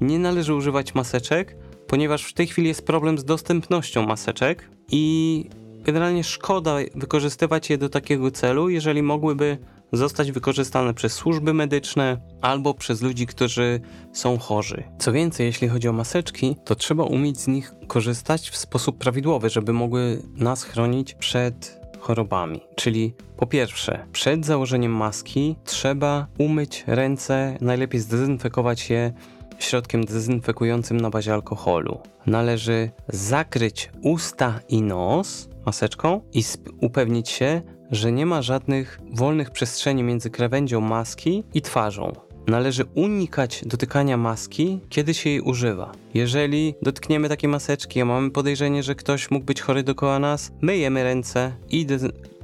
nie 0.00 0.18
należy 0.18 0.54
używać 0.54 0.94
maseczek, 0.94 1.56
ponieważ 1.86 2.24
w 2.24 2.32
tej 2.32 2.46
chwili 2.46 2.68
jest 2.68 2.86
problem 2.86 3.18
z 3.18 3.24
dostępnością 3.24 4.06
maseczek 4.06 4.70
i 4.90 5.44
generalnie 5.84 6.24
szkoda 6.24 6.76
wykorzystywać 6.94 7.70
je 7.70 7.78
do 7.78 7.88
takiego 7.88 8.30
celu, 8.30 8.68
jeżeli 8.68 9.02
mogłyby 9.02 9.58
zostać 9.92 10.32
wykorzystane 10.32 10.94
przez 10.94 11.12
służby 11.12 11.54
medyczne 11.54 12.20
albo 12.40 12.74
przez 12.74 13.02
ludzi, 13.02 13.26
którzy 13.26 13.80
są 14.12 14.38
chorzy. 14.38 14.82
Co 14.98 15.12
więcej, 15.12 15.46
jeśli 15.46 15.68
chodzi 15.68 15.88
o 15.88 15.92
maseczki, 15.92 16.56
to 16.64 16.74
trzeba 16.74 17.04
umieć 17.04 17.40
z 17.40 17.46
nich 17.46 17.74
korzystać 17.86 18.50
w 18.50 18.56
sposób 18.56 18.98
prawidłowy, 18.98 19.50
żeby 19.50 19.72
mogły 19.72 20.22
nas 20.36 20.64
chronić 20.64 21.14
przed 21.14 21.80
chorobami. 22.00 22.60
Czyli 22.74 23.14
po 23.36 23.46
pierwsze, 23.46 24.06
przed 24.12 24.46
założeniem 24.46 24.92
maski 24.92 25.56
trzeba 25.64 26.26
umyć 26.38 26.84
ręce, 26.86 27.58
najlepiej 27.60 28.00
zdezynfekować 28.00 28.90
je 28.90 29.12
środkiem 29.58 30.04
dezynfekującym 30.04 30.96
na 30.96 31.10
bazie 31.10 31.34
alkoholu. 31.34 31.98
Należy 32.26 32.90
zakryć 33.08 33.90
usta 34.02 34.60
i 34.68 34.82
nos 34.82 35.48
maseczką 35.66 36.20
i 36.32 36.42
upewnić 36.80 37.28
się, 37.28 37.62
że 37.90 38.12
nie 38.12 38.26
ma 38.26 38.42
żadnych 38.42 39.00
wolnych 39.12 39.50
przestrzeni 39.50 40.02
między 40.02 40.30
krawędzią 40.30 40.80
maski 40.80 41.44
i 41.54 41.62
twarzą. 41.62 42.12
Należy 42.46 42.84
unikać 42.94 43.62
dotykania 43.66 44.16
maski, 44.16 44.80
kiedy 44.88 45.14
się 45.14 45.30
jej 45.30 45.40
używa. 45.40 45.92
Jeżeli 46.14 46.74
dotkniemy 46.82 47.28
takiej 47.28 47.50
maseczki, 47.50 48.00
a 48.00 48.04
mamy 48.04 48.30
podejrzenie, 48.30 48.82
że 48.82 48.94
ktoś 48.94 49.30
mógł 49.30 49.46
być 49.46 49.60
chory 49.60 49.82
dookoła 49.82 50.18
nas, 50.18 50.52
myjemy 50.60 51.02
ręce 51.04 51.52
i, 51.70 51.86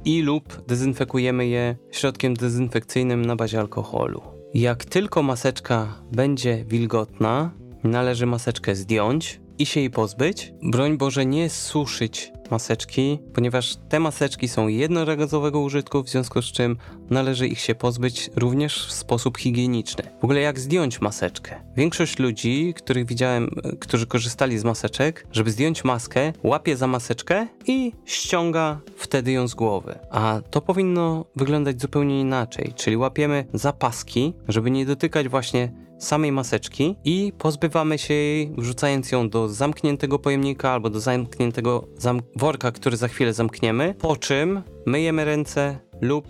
i 0.05 0.21
lub 0.21 0.65
dezynfekujemy 0.67 1.47
je 1.47 1.75
środkiem 1.91 2.33
dezynfekcyjnym 2.33 3.25
na 3.25 3.35
bazie 3.35 3.59
alkoholu. 3.59 4.40
Jak 4.53 4.85
tylko 4.85 5.23
maseczka 5.23 5.95
będzie 6.11 6.65
wilgotna, 6.65 7.51
należy 7.83 8.25
maseczkę 8.25 8.75
zdjąć 8.75 9.40
i 9.59 9.65
się 9.65 9.79
jej 9.79 9.89
pozbyć. 9.89 10.53
Broń 10.63 10.97
Boże, 10.97 11.25
nie 11.25 11.49
suszyć 11.49 12.31
maseczki, 12.51 13.19
ponieważ 13.33 13.75
te 13.89 13.99
maseczki 13.99 14.47
są 14.47 14.67
jednorazowego 14.67 15.59
użytku, 15.59 16.03
w 16.03 16.09
związku 16.09 16.41
z 16.41 16.45
czym 16.45 16.77
należy 17.09 17.47
ich 17.47 17.59
się 17.59 17.75
pozbyć 17.75 18.29
również 18.35 18.87
w 18.87 18.91
sposób 18.91 19.37
higieniczny. 19.37 20.03
W 20.21 20.23
ogóle 20.23 20.41
jak 20.41 20.59
zdjąć 20.59 21.01
maseczkę? 21.01 21.55
Większość 21.77 22.19
ludzi, 22.19 22.73
których 22.77 23.05
widziałem, 23.05 23.49
którzy 23.79 24.07
korzystali 24.07 24.57
z 24.57 24.63
maseczek, 24.63 25.27
żeby 25.31 25.51
zdjąć 25.51 25.83
maskę, 25.83 26.33
łapie 26.43 26.77
za 26.77 26.87
maseczkę 26.87 27.47
i 27.67 27.91
ściąga 28.05 28.79
wtedy 28.97 29.31
ją 29.31 29.47
z 29.47 29.53
głowy. 29.53 29.99
A 30.11 30.41
to 30.49 30.61
powinno 30.61 31.25
wyglądać 31.35 31.81
zupełnie 31.81 32.21
inaczej, 32.21 32.73
czyli 32.75 32.97
łapiemy 32.97 33.45
za 33.53 33.73
paski, 33.73 34.33
żeby 34.47 34.71
nie 34.71 34.85
dotykać 34.85 35.27
właśnie 35.27 35.71
samej 36.01 36.31
maseczki 36.31 36.95
i 37.03 37.33
pozbywamy 37.37 37.97
się 37.97 38.13
jej, 38.13 38.51
wrzucając 38.57 39.11
ją 39.11 39.29
do 39.29 39.49
zamkniętego 39.49 40.19
pojemnika 40.19 40.71
albo 40.71 40.89
do 40.89 40.99
zamkniętego 40.99 41.87
zam 41.97 42.21
worka, 42.35 42.71
który 42.71 42.97
za 42.97 43.07
chwilę 43.07 43.33
zamkniemy, 43.33 43.95
po 43.99 44.15
czym 44.15 44.61
myjemy 44.85 45.25
ręce 45.25 45.79
lub 46.01 46.25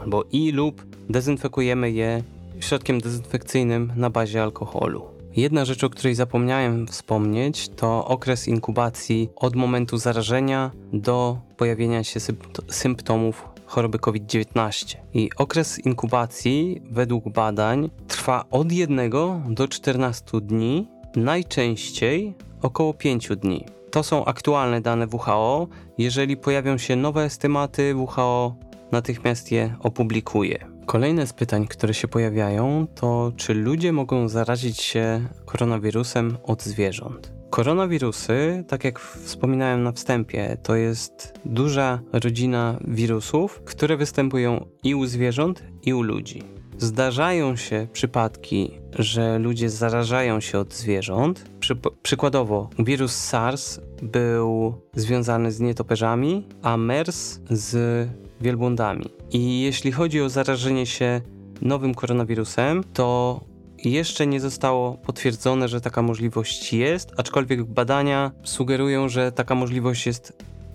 albo 0.00 0.24
i 0.32 0.52
lub 0.52 0.86
dezynfekujemy 1.08 1.90
je 1.90 2.22
środkiem 2.60 3.00
dezynfekcyjnym 3.00 3.92
na 3.96 4.10
bazie 4.10 4.42
alkoholu. 4.42 5.04
Jedna 5.36 5.64
rzecz, 5.64 5.84
o 5.84 5.90
której 5.90 6.14
zapomniałem 6.14 6.86
wspomnieć, 6.86 7.68
to 7.68 8.04
okres 8.04 8.48
inkubacji 8.48 9.30
od 9.36 9.56
momentu 9.56 9.96
zarażenia 9.96 10.70
do 10.92 11.38
pojawienia 11.56 12.04
się 12.04 12.20
symptomów 12.68 13.51
choroby 13.72 13.98
COVID-19. 13.98 14.96
I 15.14 15.30
okres 15.36 15.78
inkubacji 15.78 16.82
według 16.90 17.28
badań 17.28 17.90
trwa 18.08 18.44
od 18.50 18.72
1 18.72 19.10
do 19.48 19.68
14 19.68 20.40
dni, 20.40 20.88
najczęściej 21.16 22.34
około 22.62 22.94
5 22.94 23.28
dni. 23.28 23.64
To 23.90 24.02
są 24.02 24.24
aktualne 24.24 24.80
dane 24.80 25.06
WHO. 25.12 25.68
Jeżeli 25.98 26.36
pojawią 26.36 26.78
się 26.78 26.96
nowe 26.96 27.24
estymaty, 27.24 27.94
WHO 27.96 28.56
natychmiast 28.92 29.52
je 29.52 29.76
opublikuje. 29.80 30.66
Kolejne 30.86 31.26
z 31.26 31.32
pytań, 31.32 31.66
które 31.66 31.94
się 31.94 32.08
pojawiają, 32.08 32.86
to 32.94 33.32
czy 33.36 33.54
ludzie 33.54 33.92
mogą 33.92 34.28
zarazić 34.28 34.80
się 34.80 35.28
koronawirusem 35.46 36.36
od 36.42 36.62
zwierząt? 36.62 37.41
Koronawirusy, 37.52 38.64
tak 38.68 38.84
jak 38.84 39.00
wspominałem 39.00 39.82
na 39.82 39.92
wstępie, 39.92 40.56
to 40.62 40.76
jest 40.76 41.34
duża 41.44 42.00
rodzina 42.12 42.78
wirusów, 42.88 43.62
które 43.64 43.96
występują 43.96 44.66
i 44.84 44.94
u 44.94 45.06
zwierząt, 45.06 45.62
i 45.82 45.94
u 45.94 46.02
ludzi. 46.02 46.42
Zdarzają 46.78 47.56
się 47.56 47.86
przypadki, 47.92 48.70
że 48.98 49.38
ludzie 49.38 49.70
zarażają 49.70 50.40
się 50.40 50.58
od 50.58 50.74
zwierząt. 50.74 51.44
Przy, 51.60 51.76
przykładowo, 52.02 52.70
wirus 52.78 53.12
SARS 53.12 53.80
był 54.02 54.74
związany 54.94 55.52
z 55.52 55.60
nietoperzami, 55.60 56.46
a 56.62 56.76
MERS 56.76 57.40
z 57.50 58.08
wielbłądami. 58.40 59.04
I 59.30 59.60
jeśli 59.60 59.92
chodzi 59.92 60.20
o 60.20 60.28
zarażenie 60.28 60.86
się 60.86 61.20
nowym 61.62 61.94
koronawirusem, 61.94 62.84
to 62.92 63.40
jeszcze 63.84 64.26
nie 64.26 64.40
zostało 64.40 64.94
potwierdzone, 64.94 65.68
że 65.68 65.80
taka 65.80 66.02
możliwość 66.02 66.72
jest, 66.72 67.12
aczkolwiek 67.16 67.64
badania 67.64 68.30
sugerują, 68.42 69.08
że 69.08 69.32
taka 69.32 69.54
możliwość 69.54 70.06
jest 70.06 70.32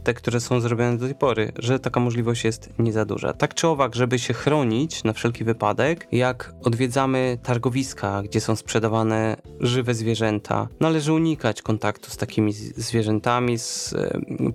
te, 0.08 0.14
które 0.14 0.40
są 0.40 0.60
zrobione 0.60 0.98
do 0.98 1.06
tej 1.06 1.16
pory, 1.16 1.52
że 1.60 1.80
taka 1.80 2.00
możliwość 2.00 2.44
jest 2.44 2.70
nie 2.80 2.94
za 2.94 3.06
duża. 3.06 3.34
Tak 3.34 3.54
czy 3.54 3.68
owak, 3.68 3.96
żeby 3.96 4.20
się 4.20 4.34
chronić 4.34 5.04
na 5.04 5.14
wszelki 5.14 5.44
wypadek, 5.44 6.08
jak 6.12 6.54
odwiedzamy 6.64 7.38
targowiska, 7.44 8.22
gdzie 8.24 8.42
są 8.42 8.56
sprzedawane 8.56 9.38
żywe 9.60 9.94
zwierzęta, 9.94 10.68
należy 10.80 11.14
unikać 11.14 11.62
kontaktu 11.62 12.12
z 12.12 12.18
takimi 12.18 12.54
zwierzętami, 12.54 13.58
z 13.60 13.96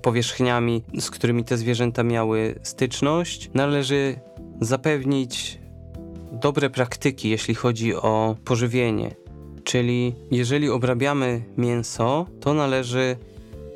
powierzchniami, 0.02 0.84
z 1.00 1.10
którymi 1.10 1.44
te 1.44 1.56
zwierzęta 1.56 2.02
miały 2.02 2.54
styczność. 2.62 3.50
Należy 3.54 4.20
zapewnić 4.60 5.61
dobre 6.32 6.70
praktyki, 6.70 7.30
jeśli 7.30 7.54
chodzi 7.54 7.94
o 7.94 8.36
pożywienie. 8.44 9.14
Czyli 9.64 10.14
jeżeli 10.30 10.70
obrabiamy 10.70 11.42
mięso, 11.56 12.26
to 12.40 12.54
należy 12.54 13.16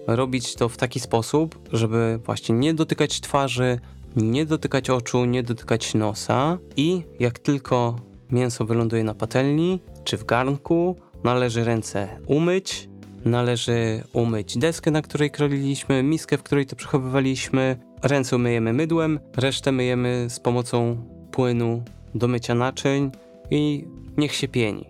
robić 0.07 0.55
to 0.55 0.69
w 0.69 0.77
taki 0.77 1.01
sposób, 1.01 1.59
żeby 1.73 2.21
właśnie 2.25 2.55
nie 2.55 2.75
dotykać 2.75 3.21
twarzy, 3.21 3.79
nie 4.17 4.47
dotykać 4.47 4.91
oczu, 4.91 5.25
nie 5.25 5.43
dotykać 5.43 5.95
nosa 5.95 6.59
i 6.77 7.03
jak 7.21 7.39
tylko 7.39 7.97
mięso 8.31 8.65
wyląduje 8.65 9.05
na 9.05 9.15
patelni 9.15 9.81
czy 10.05 10.17
w 10.17 10.25
garnku, 10.25 10.97
należy 11.25 11.65
ręce 11.65 12.09
umyć, 12.27 12.89
należy 13.25 14.03
umyć 14.13 14.59
deskę, 14.59 14.91
na 14.91 15.03
której 15.03 15.31
kroliliśmy, 15.31 16.03
miskę, 16.03 16.39
w 16.39 16.43
której 16.43 16.67
to 16.67 16.77
przechowywaliśmy, 16.77 17.77
ręce 18.03 18.37
umyjemy 18.37 18.73
mydłem, 18.73 19.21
resztę 19.37 19.73
myjemy 19.73 20.27
z 20.31 20.41
pomocą 20.41 20.97
płynu 21.33 21.83
do 22.19 22.29
mycia 22.29 22.55
naczyń 22.55 23.11
i 23.51 23.85
niech 24.17 24.35
się 24.35 24.49
pieni. 24.49 24.87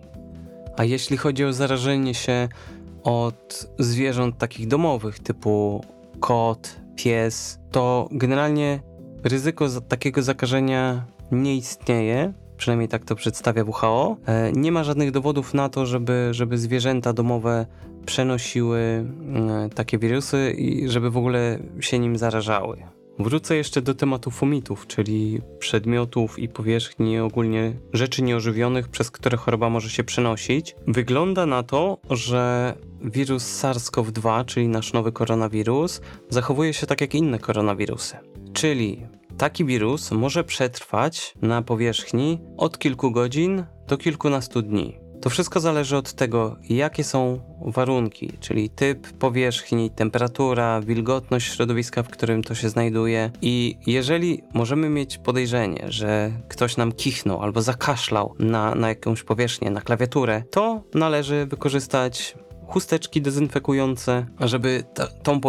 A 0.77 0.83
jeśli 0.83 1.17
chodzi 1.17 1.45
o 1.45 1.53
zarażenie 1.53 2.13
się 2.13 2.49
od 3.03 3.69
zwierząt 3.79 4.37
takich 4.37 4.67
domowych, 4.67 5.19
typu 5.19 5.85
kot, 6.19 6.75
pies, 6.95 7.59
to 7.71 8.09
generalnie 8.11 8.79
ryzyko 9.23 9.67
takiego 9.81 10.21
zakażenia 10.21 11.05
nie 11.31 11.55
istnieje. 11.55 12.33
Przynajmniej 12.57 12.89
tak 12.89 13.05
to 13.05 13.15
przedstawia 13.15 13.63
WHO. 13.63 14.17
E, 14.25 14.51
nie 14.51 14.71
ma 14.71 14.83
żadnych 14.83 15.11
dowodów 15.11 15.53
na 15.53 15.69
to, 15.69 15.85
żeby, 15.85 16.29
żeby 16.31 16.57
zwierzęta 16.57 17.13
domowe 17.13 17.65
przenosiły 18.05 18.79
mm, 18.79 19.69
takie 19.69 19.97
wirusy 19.97 20.51
i 20.51 20.89
żeby 20.89 21.11
w 21.11 21.17
ogóle 21.17 21.59
się 21.79 21.99
nim 21.99 22.17
zarażały. 22.17 22.96
Wrócę 23.19 23.55
jeszcze 23.55 23.81
do 23.81 23.95
tematu 23.95 24.31
fumitów, 24.31 24.87
czyli 24.87 25.41
przedmiotów 25.59 26.39
i 26.39 26.49
powierzchni, 26.49 27.19
ogólnie 27.19 27.73
rzeczy 27.93 28.21
nieożywionych, 28.21 28.87
przez 28.87 29.11
które 29.11 29.37
choroba 29.37 29.69
może 29.69 29.89
się 29.89 30.03
przenosić. 30.03 30.75
Wygląda 30.87 31.45
na 31.45 31.63
to, 31.63 31.97
że 32.09 32.73
wirus 33.01 33.61
SARS-CoV-2, 33.61 34.45
czyli 34.45 34.67
nasz 34.67 34.93
nowy 34.93 35.11
koronawirus, 35.11 36.01
zachowuje 36.29 36.73
się 36.73 36.87
tak 36.87 37.01
jak 37.01 37.15
inne 37.15 37.39
koronawirusy. 37.39 38.17
Czyli 38.53 39.05
taki 39.37 39.65
wirus 39.65 40.11
może 40.11 40.43
przetrwać 40.43 41.33
na 41.41 41.61
powierzchni 41.61 42.39
od 42.57 42.79
kilku 42.79 43.11
godzin 43.11 43.65
do 43.87 43.97
kilkunastu 43.97 44.61
dni. 44.61 45.06
To 45.21 45.29
wszystko 45.29 45.59
zależy 45.59 45.97
od 45.97 46.13
tego, 46.13 46.55
jakie 46.69 47.03
są 47.03 47.39
warunki, 47.61 48.37
czyli 48.39 48.69
typ 48.69 49.13
powierzchni, 49.13 49.89
temperatura, 49.91 50.81
wilgotność 50.81 51.53
środowiska, 51.55 52.03
w 52.03 52.09
którym 52.09 52.43
to 52.43 52.55
się 52.55 52.69
znajduje. 52.69 53.31
I 53.41 53.77
jeżeli 53.87 54.43
możemy 54.53 54.89
mieć 54.89 55.17
podejrzenie, 55.17 55.85
że 55.87 56.31
ktoś 56.47 56.77
nam 56.77 56.91
kichnął 56.91 57.41
albo 57.41 57.61
zakaszlał 57.61 58.35
na, 58.39 58.75
na 58.75 58.89
jakąś 58.89 59.23
powierzchnię, 59.23 59.71
na 59.71 59.81
klawiaturę, 59.81 60.43
to 60.51 60.83
należy 60.93 61.45
wykorzystać 61.45 62.35
chusteczki 62.67 63.21
dezynfekujące, 63.21 64.25
żeby 64.39 64.83
tą 65.23 65.41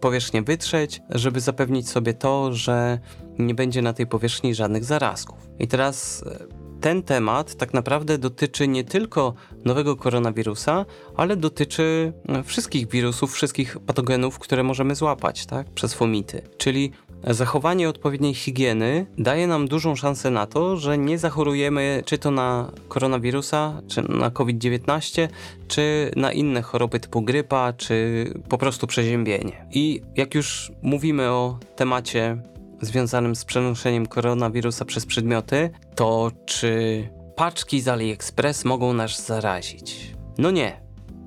powierzchnię 0.00 0.42
wytrzeć, 0.42 1.00
żeby 1.10 1.40
zapewnić 1.40 1.88
sobie 1.88 2.14
to, 2.14 2.52
że 2.52 2.98
nie 3.38 3.54
będzie 3.54 3.82
na 3.82 3.92
tej 3.92 4.06
powierzchni 4.06 4.54
żadnych 4.54 4.84
zarazków. 4.84 5.38
I 5.58 5.68
teraz 5.68 6.24
e, 6.26 6.61
ten 6.82 7.02
temat 7.02 7.54
tak 7.54 7.74
naprawdę 7.74 8.18
dotyczy 8.18 8.68
nie 8.68 8.84
tylko 8.84 9.34
nowego 9.64 9.96
koronawirusa, 9.96 10.84
ale 11.16 11.36
dotyczy 11.36 12.12
e, 12.28 12.42
wszystkich 12.42 12.88
wirusów, 12.88 13.32
wszystkich 13.32 13.78
patogenów, 13.78 14.38
które 14.38 14.62
możemy 14.62 14.94
złapać 14.94 15.46
tak, 15.46 15.70
przez 15.70 15.94
fomity. 15.94 16.42
Czyli 16.58 16.92
zachowanie 17.26 17.88
odpowiedniej 17.88 18.34
higieny 18.34 19.06
daje 19.18 19.46
nam 19.46 19.68
dużą 19.68 19.96
szansę 19.96 20.30
na 20.30 20.46
to, 20.46 20.76
że 20.76 20.98
nie 20.98 21.18
zachorujemy 21.18 22.02
czy 22.06 22.18
to 22.18 22.30
na 22.30 22.70
koronawirusa, 22.88 23.82
czy 23.88 24.02
na 24.02 24.30
COVID-19, 24.30 25.28
czy 25.68 26.10
na 26.16 26.32
inne 26.32 26.62
choroby 26.62 27.00
typu 27.00 27.22
grypa, 27.22 27.72
czy 27.72 28.26
po 28.48 28.58
prostu 28.58 28.86
przeziębienie. 28.86 29.66
I 29.72 30.02
jak 30.16 30.34
już 30.34 30.72
mówimy 30.82 31.30
o 31.30 31.58
temacie 31.76 32.42
związanym 32.82 33.36
z 33.36 33.44
przenoszeniem 33.44 34.06
koronawirusa 34.06 34.84
przez 34.84 35.06
przedmioty, 35.06 35.70
to 35.94 36.30
czy 36.44 37.08
paczki 37.36 37.80
z 37.80 37.88
AliExpress 37.88 38.64
mogą 38.64 38.92
nas 38.92 39.26
zarazić? 39.26 40.14
No 40.38 40.50
nie. 40.50 40.80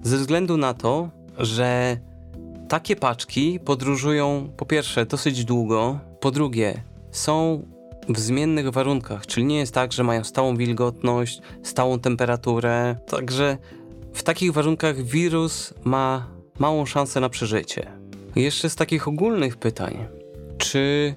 Ze 0.03 0.17
względu 0.17 0.57
na 0.57 0.73
to, 0.73 1.09
że 1.37 1.97
takie 2.69 2.95
paczki 2.95 3.59
podróżują 3.59 4.49
po 4.57 4.65
pierwsze 4.65 5.05
dosyć 5.05 5.45
długo, 5.45 5.99
po 6.19 6.31
drugie 6.31 6.83
są 7.11 7.65
w 8.09 8.19
zmiennych 8.19 8.69
warunkach, 8.69 9.27
czyli 9.27 9.45
nie 9.45 9.57
jest 9.57 9.73
tak, 9.73 9.93
że 9.93 10.03
mają 10.03 10.23
stałą 10.23 10.55
wilgotność, 10.55 11.41
stałą 11.63 11.99
temperaturę. 11.99 12.95
Także 13.07 13.57
w 14.13 14.23
takich 14.23 14.53
warunkach 14.53 15.01
wirus 15.01 15.73
ma 15.83 16.27
małą 16.59 16.85
szansę 16.85 17.19
na 17.19 17.29
przeżycie. 17.29 17.91
Jeszcze 18.35 18.69
z 18.69 18.75
takich 18.75 19.07
ogólnych 19.07 19.57
pytań. 19.57 20.07
Czy 20.57 21.15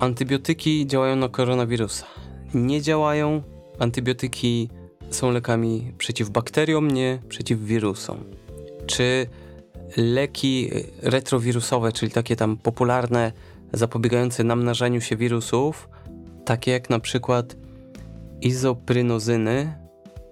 Antybiotyki 0.00 0.86
działają 0.86 1.16
na 1.16 1.28
koronawirusa. 1.28 2.06
Nie 2.54 2.82
działają. 2.82 3.42
Antybiotyki 3.78 4.68
są 5.10 5.30
lekami 5.30 5.92
przeciw 5.98 6.30
bakteriom, 6.30 6.90
nie 6.90 7.18
przeciw 7.28 7.60
wirusom. 7.60 8.24
Czy 8.86 9.26
leki 9.96 10.70
retrowirusowe, 11.02 11.92
czyli 11.92 12.12
takie 12.12 12.36
tam 12.36 12.56
popularne, 12.56 13.32
zapobiegające 13.72 14.44
namnażaniu 14.44 15.00
się 15.00 15.16
wirusów, 15.16 15.88
takie 16.44 16.70
jak 16.70 16.90
na 16.90 17.00
przykład 17.00 17.56
izoprynozyny, 18.40 19.74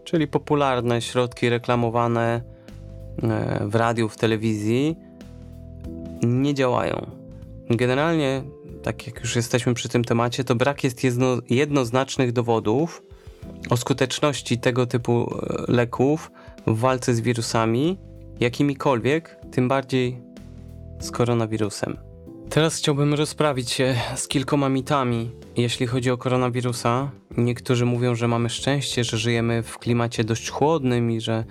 czyli 0.04 0.26
popularne 0.26 1.02
środki 1.02 1.48
reklamowane 1.48 2.42
e, 3.22 3.66
w 3.66 3.74
radiu, 3.74 4.08
w 4.08 4.16
telewizji, 4.16 4.96
nie 6.22 6.54
działają. 6.54 7.10
Generalnie 7.70 8.42
tak 8.82 9.06
jak 9.06 9.20
już 9.20 9.36
jesteśmy 9.36 9.74
przy 9.74 9.88
tym 9.88 10.04
temacie, 10.04 10.44
to 10.44 10.54
brak 10.54 10.84
jest 10.84 11.04
jedno, 11.04 11.38
jednoznacznych 11.50 12.32
dowodów 12.32 13.02
o 13.70 13.76
skuteczności 13.76 14.58
tego 14.58 14.86
typu 14.86 15.34
e, 15.34 15.72
leków 15.72 16.30
w 16.66 16.78
walce 16.78 17.14
z 17.14 17.20
wirusami, 17.20 17.98
jakimikolwiek, 18.40 19.36
tym 19.50 19.68
bardziej 19.68 20.18
z 21.00 21.10
koronawirusem. 21.10 21.96
Teraz 22.50 22.76
chciałbym 22.76 23.14
rozprawić 23.14 23.70
się 23.70 23.96
z 24.16 24.28
kilkoma 24.28 24.68
mitami, 24.68 25.30
jeśli 25.56 25.86
chodzi 25.86 26.10
o 26.10 26.18
koronawirusa. 26.18 27.10
Niektórzy 27.36 27.84
mówią, 27.86 28.14
że 28.14 28.28
mamy 28.28 28.50
szczęście, 28.50 29.04
że 29.04 29.18
żyjemy 29.18 29.62
w 29.62 29.78
klimacie 29.78 30.24
dość 30.24 30.50
chłodnym 30.50 31.10
i 31.10 31.20
że 31.20 31.44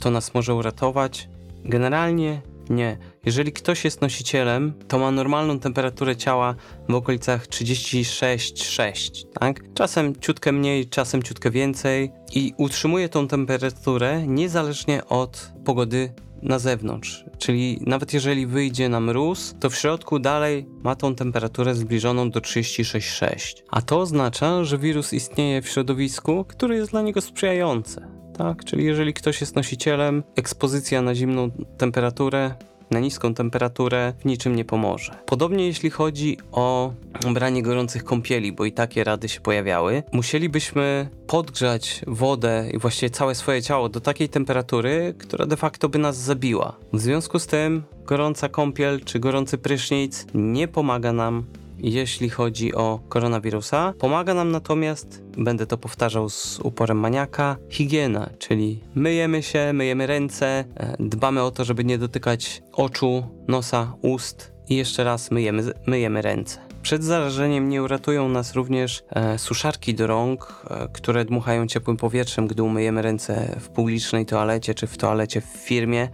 to 0.00 0.10
nas 0.10 0.34
może 0.34 0.54
uratować. 0.54 1.28
Generalnie 1.64 2.42
nie. 2.70 2.98
Jeżeli 3.26 3.52
ktoś 3.52 3.84
jest 3.84 4.00
nosicielem, 4.00 4.72
to 4.88 4.98
ma 4.98 5.10
normalną 5.10 5.58
temperaturę 5.58 6.16
ciała 6.16 6.54
w 6.88 6.94
okolicach 6.94 7.46
36,6, 7.46 9.26
tak? 9.40 9.74
Czasem 9.74 10.16
ciutkę 10.16 10.52
mniej, 10.52 10.86
czasem 10.88 11.22
ciutkę 11.22 11.50
więcej 11.50 12.12
i 12.34 12.52
utrzymuje 12.56 13.08
tą 13.08 13.28
temperaturę 13.28 14.26
niezależnie 14.26 15.04
od 15.04 15.52
pogody 15.64 16.12
na 16.42 16.58
zewnątrz. 16.58 17.24
Czyli 17.38 17.80
nawet 17.86 18.14
jeżeli 18.14 18.46
wyjdzie 18.46 18.88
na 18.88 19.00
mróz, 19.00 19.54
to 19.60 19.70
w 19.70 19.74
środku 19.74 20.18
dalej 20.18 20.66
ma 20.82 20.96
tą 20.96 21.14
temperaturę 21.14 21.74
zbliżoną 21.74 22.30
do 22.30 22.40
36,6. 22.40 23.62
A 23.70 23.82
to 23.82 24.00
oznacza, 24.00 24.64
że 24.64 24.78
wirus 24.78 25.12
istnieje 25.12 25.62
w 25.62 25.68
środowisku, 25.68 26.44
które 26.44 26.76
jest 26.76 26.90
dla 26.90 27.02
niego 27.02 27.20
sprzyjające. 27.20 28.08
Tak? 28.38 28.64
Czyli 28.64 28.84
jeżeli 28.84 29.14
ktoś 29.14 29.40
jest 29.40 29.56
nosicielem, 29.56 30.22
ekspozycja 30.36 31.02
na 31.02 31.14
zimną 31.14 31.50
temperaturę 31.78 32.54
na 32.90 33.00
niską 33.00 33.34
temperaturę 33.34 34.12
w 34.18 34.24
niczym 34.24 34.56
nie 34.56 34.64
pomoże. 34.64 35.18
Podobnie 35.26 35.66
jeśli 35.66 35.90
chodzi 35.90 36.38
o 36.52 36.92
branie 37.34 37.62
gorących 37.62 38.04
kąpieli, 38.04 38.52
bo 38.52 38.64
i 38.64 38.72
takie 38.72 39.04
rady 39.04 39.28
się 39.28 39.40
pojawiały, 39.40 40.02
musielibyśmy 40.12 41.08
podgrzać 41.26 42.00
wodę 42.06 42.70
i 42.72 42.78
właściwie 42.78 43.10
całe 43.10 43.34
swoje 43.34 43.62
ciało 43.62 43.88
do 43.88 44.00
takiej 44.00 44.28
temperatury, 44.28 45.14
która 45.18 45.46
de 45.46 45.56
facto 45.56 45.88
by 45.88 45.98
nas 45.98 46.16
zabiła. 46.16 46.76
W 46.92 47.00
związku 47.00 47.38
z 47.38 47.46
tym 47.46 47.82
gorąca 48.04 48.48
kąpiel 48.48 49.00
czy 49.04 49.18
gorący 49.18 49.58
prysznic 49.58 50.26
nie 50.34 50.68
pomaga 50.68 51.12
nam 51.12 51.44
jeśli 51.82 52.30
chodzi 52.30 52.74
o 52.74 53.00
koronawirusa. 53.08 53.94
Pomaga 53.98 54.34
nam 54.34 54.50
natomiast, 54.50 55.22
będę 55.38 55.66
to 55.66 55.78
powtarzał 55.78 56.30
z 56.30 56.60
uporem 56.60 56.98
maniaka, 56.98 57.56
higiena, 57.70 58.30
czyli 58.38 58.80
myjemy 58.94 59.42
się, 59.42 59.72
myjemy 59.72 60.06
ręce, 60.06 60.64
e, 60.74 60.96
dbamy 61.00 61.42
o 61.42 61.50
to, 61.50 61.64
żeby 61.64 61.84
nie 61.84 61.98
dotykać 61.98 62.62
oczu, 62.72 63.24
nosa, 63.48 63.92
ust 64.02 64.52
i 64.68 64.76
jeszcze 64.76 65.04
raz 65.04 65.30
myjemy, 65.30 65.72
myjemy 65.86 66.22
ręce. 66.22 66.70
Przed 66.82 67.04
zarażeniem 67.04 67.68
nie 67.68 67.82
uratują 67.82 68.28
nas 68.28 68.54
również 68.54 69.02
e, 69.10 69.38
suszarki 69.38 69.94
do 69.94 70.06
rąk, 70.06 70.66
e, 70.70 70.88
które 70.92 71.24
dmuchają 71.24 71.66
ciepłym 71.66 71.96
powietrzem, 71.96 72.46
gdy 72.46 72.62
umyjemy 72.62 73.02
ręce 73.02 73.56
w 73.60 73.68
publicznej 73.68 74.26
toalecie 74.26 74.74
czy 74.74 74.86
w 74.86 74.96
toalecie 74.96 75.40
w 75.40 75.44
firmie. 75.44 76.08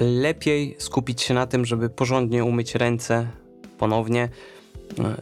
Lepiej 0.00 0.76
skupić 0.78 1.22
się 1.22 1.34
na 1.34 1.46
tym, 1.46 1.64
żeby 1.64 1.90
porządnie 1.90 2.44
umyć 2.44 2.74
ręce 2.74 3.26
ponownie, 3.78 4.28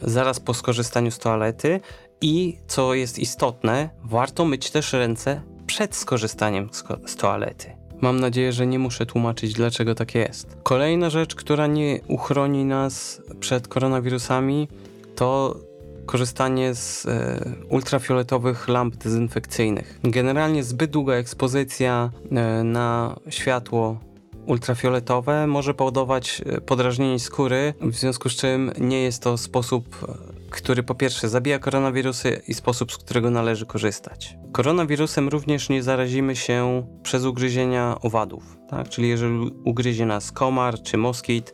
zaraz 0.01 0.39
po 0.39 0.53
skorzystaniu 0.53 1.11
z 1.11 1.19
toalety 1.19 1.79
i 2.21 2.57
co 2.67 2.93
jest 2.93 3.19
istotne, 3.19 3.89
warto 4.03 4.45
myć 4.45 4.71
też 4.71 4.93
ręce 4.93 5.41
przed 5.67 5.95
skorzystaniem 5.95 6.69
z, 7.05 7.15
toalety. 7.15 7.71
Mam 8.01 8.19
nadzieję, 8.19 8.51
że 8.51 8.67
nie 8.67 8.79
muszę 8.79 9.05
tłumaczyć, 9.05 9.53
dlaczego 9.53 9.95
tak 9.95 10.15
jest. 10.15 10.57
Kolejna 10.63 11.09
rzecz, 11.09 11.35
która 11.35 11.67
nie 11.67 11.99
uchroni 12.07 12.65
nas 12.65 13.21
przed 13.39 13.67
koronawirusami, 13.67 14.67
to 15.15 15.59
korzystanie 16.05 16.75
z 16.75 17.05
e, 17.05 17.39
ultrafioletowych 17.69 18.67
lamp 18.67 18.95
dezynfekcyjnych. 18.95 19.99
Generalnie 20.03 20.63
zbyt 20.63 20.91
długa 20.91 21.13
ekspozycja 21.13 22.11
e, 22.31 22.63
na 22.63 23.15
światło 23.29 23.97
ultrafioletowe 24.45 25.47
może 25.47 25.73
powodować 25.73 26.41
e, 26.45 26.61
podrażnienie 26.61 27.19
skóry, 27.19 27.73
w 27.81 27.95
związku 27.95 28.29
z 28.29 28.35
czym 28.35 28.71
nie 28.79 29.01
jest 29.01 29.23
to 29.23 29.37
sposób, 29.37 29.97
e, 30.09 30.33
który 30.49 30.83
po 30.83 30.95
pierwsze 30.95 31.29
zabija 31.29 31.59
koronawirusy 31.59 32.41
i 32.47 32.53
sposób, 32.53 32.91
z 32.91 32.97
którego 32.97 33.29
należy 33.29 33.65
korzystać. 33.65 34.37
Koronawirusem 34.51 35.29
również 35.29 35.69
nie 35.69 35.83
zarazimy 35.83 36.35
się 36.35 36.87
przez 37.03 37.25
ugryzienia 37.25 37.95
owadów, 38.01 38.57
tak? 38.69 38.89
czyli 38.89 39.09
jeżeli 39.09 39.51
ugryzie 39.63 40.05
nas 40.05 40.31
komar 40.31 40.81
czy 40.81 40.97
moskit, 40.97 41.53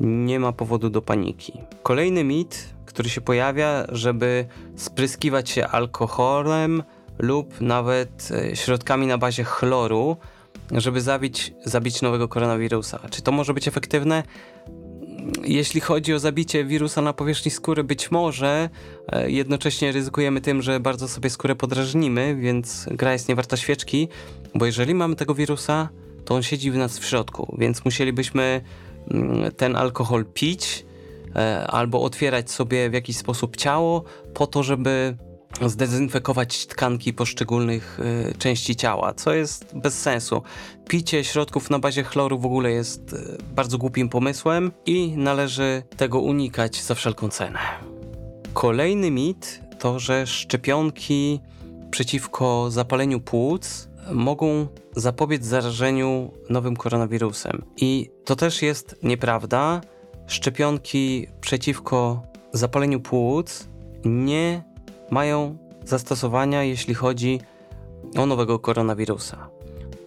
nie 0.00 0.40
ma 0.40 0.52
powodu 0.52 0.90
do 0.90 1.02
paniki. 1.02 1.52
Kolejny 1.82 2.24
mit, 2.24 2.74
który 2.86 3.08
się 3.08 3.20
pojawia, 3.20 3.84
żeby 3.88 4.46
spryskiwać 4.76 5.50
się 5.50 5.66
alkoholem 5.66 6.82
lub 7.18 7.60
nawet 7.60 8.28
e, 8.30 8.56
środkami 8.56 9.06
na 9.06 9.18
bazie 9.18 9.44
chloru, 9.44 10.16
żeby 10.80 11.00
zabić, 11.00 11.52
zabić 11.64 12.02
nowego 12.02 12.28
koronawirusa. 12.28 13.00
Czy 13.10 13.22
to 13.22 13.32
może 13.32 13.54
być 13.54 13.68
efektywne? 13.68 14.22
Jeśli 15.44 15.80
chodzi 15.80 16.14
o 16.14 16.18
zabicie 16.18 16.64
wirusa 16.64 17.02
na 17.02 17.12
powierzchni 17.12 17.50
skóry, 17.50 17.84
być 17.84 18.10
może 18.10 18.68
e, 19.08 19.30
jednocześnie 19.30 19.92
ryzykujemy 19.92 20.40
tym, 20.40 20.62
że 20.62 20.80
bardzo 20.80 21.08
sobie 21.08 21.30
skórę 21.30 21.54
podrażnimy, 21.54 22.36
więc 22.36 22.86
gra 22.90 23.12
jest 23.12 23.28
niewarta 23.28 23.56
świeczki, 23.56 24.08
bo 24.54 24.66
jeżeli 24.66 24.94
mamy 24.94 25.16
tego 25.16 25.34
wirusa, 25.34 25.88
to 26.24 26.34
on 26.34 26.42
siedzi 26.42 26.70
w 26.70 26.76
nas 26.76 26.98
w 26.98 27.04
środku, 27.04 27.56
więc 27.58 27.84
musielibyśmy 27.84 28.60
mm, 29.10 29.52
ten 29.52 29.76
alkohol 29.76 30.24
pić 30.34 30.86
e, 31.36 31.66
albo 31.66 32.02
otwierać 32.02 32.50
sobie 32.50 32.90
w 32.90 32.92
jakiś 32.92 33.16
sposób 33.16 33.56
ciało 33.56 34.04
po 34.34 34.46
to, 34.46 34.62
żeby 34.62 35.16
zdezynfekować 35.62 36.66
tkanki 36.66 37.12
poszczególnych 37.12 38.00
y, 38.30 38.34
części 38.38 38.76
ciała, 38.76 39.14
co 39.14 39.34
jest 39.34 39.78
bez 39.78 40.02
sensu. 40.02 40.42
Picie 40.88 41.24
środków 41.24 41.70
na 41.70 41.78
bazie 41.78 42.04
chloru 42.04 42.38
w 42.38 42.46
ogóle 42.46 42.70
jest 42.70 43.12
y, 43.12 43.38
bardzo 43.54 43.78
głupim 43.78 44.08
pomysłem 44.08 44.72
i 44.86 45.14
należy 45.16 45.82
tego 45.96 46.20
unikać 46.20 46.82
za 46.82 46.94
wszelką 46.94 47.28
cenę. 47.28 47.58
Kolejny 48.52 49.10
mit 49.10 49.60
to, 49.78 49.98
że 49.98 50.26
szczepionki 50.26 51.40
przeciwko 51.90 52.70
zapaleniu 52.70 53.20
płuc 53.20 53.88
mogą 54.12 54.66
zapobiec 54.96 55.44
zarażeniu 55.44 56.32
nowym 56.50 56.76
koronawirusem. 56.76 57.64
I 57.76 58.10
to 58.24 58.36
też 58.36 58.62
jest 58.62 58.96
nieprawda. 59.02 59.80
Szczepionki 60.26 61.26
przeciwko 61.40 62.22
zapaleniu 62.52 63.00
płuc 63.00 63.68
nie 64.04 64.73
mają 65.10 65.58
zastosowania, 65.84 66.62
jeśli 66.62 66.94
chodzi 66.94 67.40
o 68.16 68.26
nowego 68.26 68.58
koronawirusa. 68.58 69.48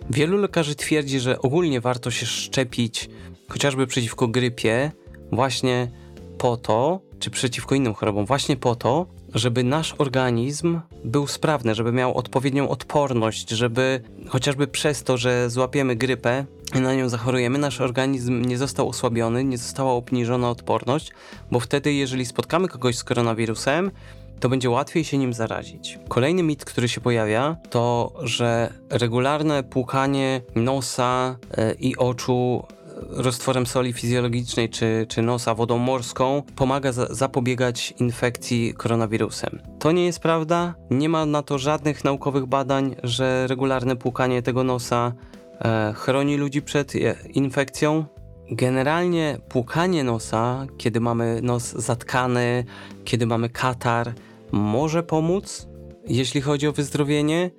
Wielu 0.10 0.38
lekarzy 0.38 0.76
twierdzi, 0.76 1.20
że 1.20 1.42
ogólnie 1.42 1.82
warto 1.82 2.12
się 2.12 2.26
szczepić 2.26 3.10
chociażby 3.50 3.88
przeciwko 3.88 4.28
grypie, 4.28 4.92
właśnie 5.32 5.92
po 6.38 6.58
to, 6.58 7.02
czy 7.20 7.30
przeciwko 7.30 7.76
innym 7.76 7.94
chorobom, 7.94 8.26
właśnie 8.26 8.58
po 8.58 8.76
to, 8.76 9.06
żeby 9.36 9.64
nasz 9.64 9.96
organizm 9.98 10.80
był 11.04 11.28
sprawny, 11.28 11.76
żeby 11.76 11.92
miał 11.92 12.18
odpowiednią 12.18 12.70
odporność, 12.70 13.50
żeby 13.50 14.02
chociażby 14.28 14.68
przez 14.68 15.04
to, 15.04 15.18
że 15.18 15.50
złapiemy 15.50 15.96
grypę 15.96 16.46
i 16.76 16.80
na 16.80 16.96
nią 16.96 17.10
zachorujemy, 17.10 17.58
nasz 17.58 17.82
organizm 17.82 18.42
nie 18.42 18.58
został 18.58 18.90
osłabiony, 18.90 19.44
nie 19.44 19.58
została 19.58 19.92
obniżona 19.92 20.50
odporność, 20.50 21.12
bo 21.52 21.60
wtedy, 21.60 21.94
jeżeli 21.94 22.26
spotkamy 22.26 22.68
kogoś 22.68 22.98
z 22.98 23.04
koronawirusem, 23.04 23.92
to 24.40 24.50
będzie 24.50 24.70
łatwiej 24.70 25.04
się 25.04 25.18
nim 25.18 25.34
zarazić. 25.34 26.00
Kolejny 26.08 26.44
mit, 26.44 26.66
który 26.66 26.90
się 26.90 27.02
pojawia, 27.02 27.58
to 27.70 28.14
że 28.24 28.74
regularne 28.90 29.64
płukanie 29.64 30.42
nosa 30.56 31.38
e, 31.52 31.74
i 31.74 31.98
oczu 31.98 32.64
e, 32.70 32.78
roztworem 33.10 33.66
soli 33.66 33.94
fizjologicznej 33.94 34.70
czy, 34.70 35.06
czy 35.10 35.22
nosa 35.22 35.56
wodą 35.56 35.78
morską 35.78 36.44
pomaga 36.56 36.92
za 36.92 37.08
zapobiegać 37.10 37.94
infekcji 38.00 38.74
koronawirusem. 38.74 39.60
To 39.80 39.92
nie 39.92 40.06
jest 40.06 40.20
prawda, 40.20 40.76
nie 40.90 41.10
ma 41.10 41.26
na 41.26 41.42
to 41.42 41.58
żadnych 41.58 42.04
naukowych 42.04 42.46
badań, 42.46 42.96
że 43.04 43.48
regularne 43.48 43.96
płukanie 43.96 44.42
tego 44.42 44.64
nosa 44.64 45.14
e, 45.60 45.94
chroni 45.94 46.38
ludzi 46.38 46.62
przed 46.62 46.96
e, 46.96 47.16
infekcją. 47.34 48.06
Generalnie 48.52 49.38
płukanie 49.50 50.04
nosa, 50.04 50.66
kiedy 50.78 51.00
mamy 51.00 51.40
nos 51.42 51.74
zatkany, 51.74 52.66
kiedy 53.06 53.26
mamy 53.26 53.50
katar, 53.50 54.14
może 54.52 55.04
pomóc, 55.04 55.68
jeśli 56.08 56.42
chodzi 56.42 56.68
o 56.68 56.72
wyzdrowienie, 56.72 57.52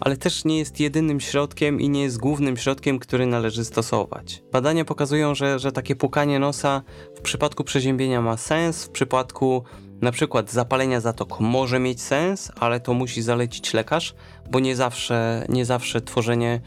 ale 0.00 0.16
też 0.16 0.44
nie 0.44 0.58
jest 0.58 0.80
jedynym 0.80 1.20
środkiem 1.20 1.80
i 1.80 1.88
nie 1.88 2.02
jest 2.02 2.18
głównym 2.18 2.56
środkiem, 2.56 2.98
który 2.98 3.26
należy 3.26 3.64
stosować. 3.64 4.42
Badania 4.52 4.84
pokazują, 4.84 5.34
że, 5.34 5.58
że 5.58 5.72
takie 5.72 5.96
pukanie 5.96 6.38
nosa 6.38 6.82
w 7.16 7.20
przypadku 7.20 7.64
przeziębienia 7.64 8.22
ma 8.22 8.36
sens, 8.36 8.84
w 8.84 8.90
przypadku 8.90 9.62
na 10.00 10.12
przykład 10.12 10.50
zapalenia 10.50 11.00
zatok 11.00 11.40
może 11.40 11.78
mieć 11.78 12.02
sens, 12.02 12.52
ale 12.60 12.80
to 12.80 12.94
musi 12.94 13.22
zalecić 13.22 13.74
lekarz, 13.74 14.14
bo 14.50 14.60
nie 14.60 14.76
zawsze, 14.76 15.46
nie 15.48 15.64
zawsze 15.64 16.00
tworzenie 16.00 16.60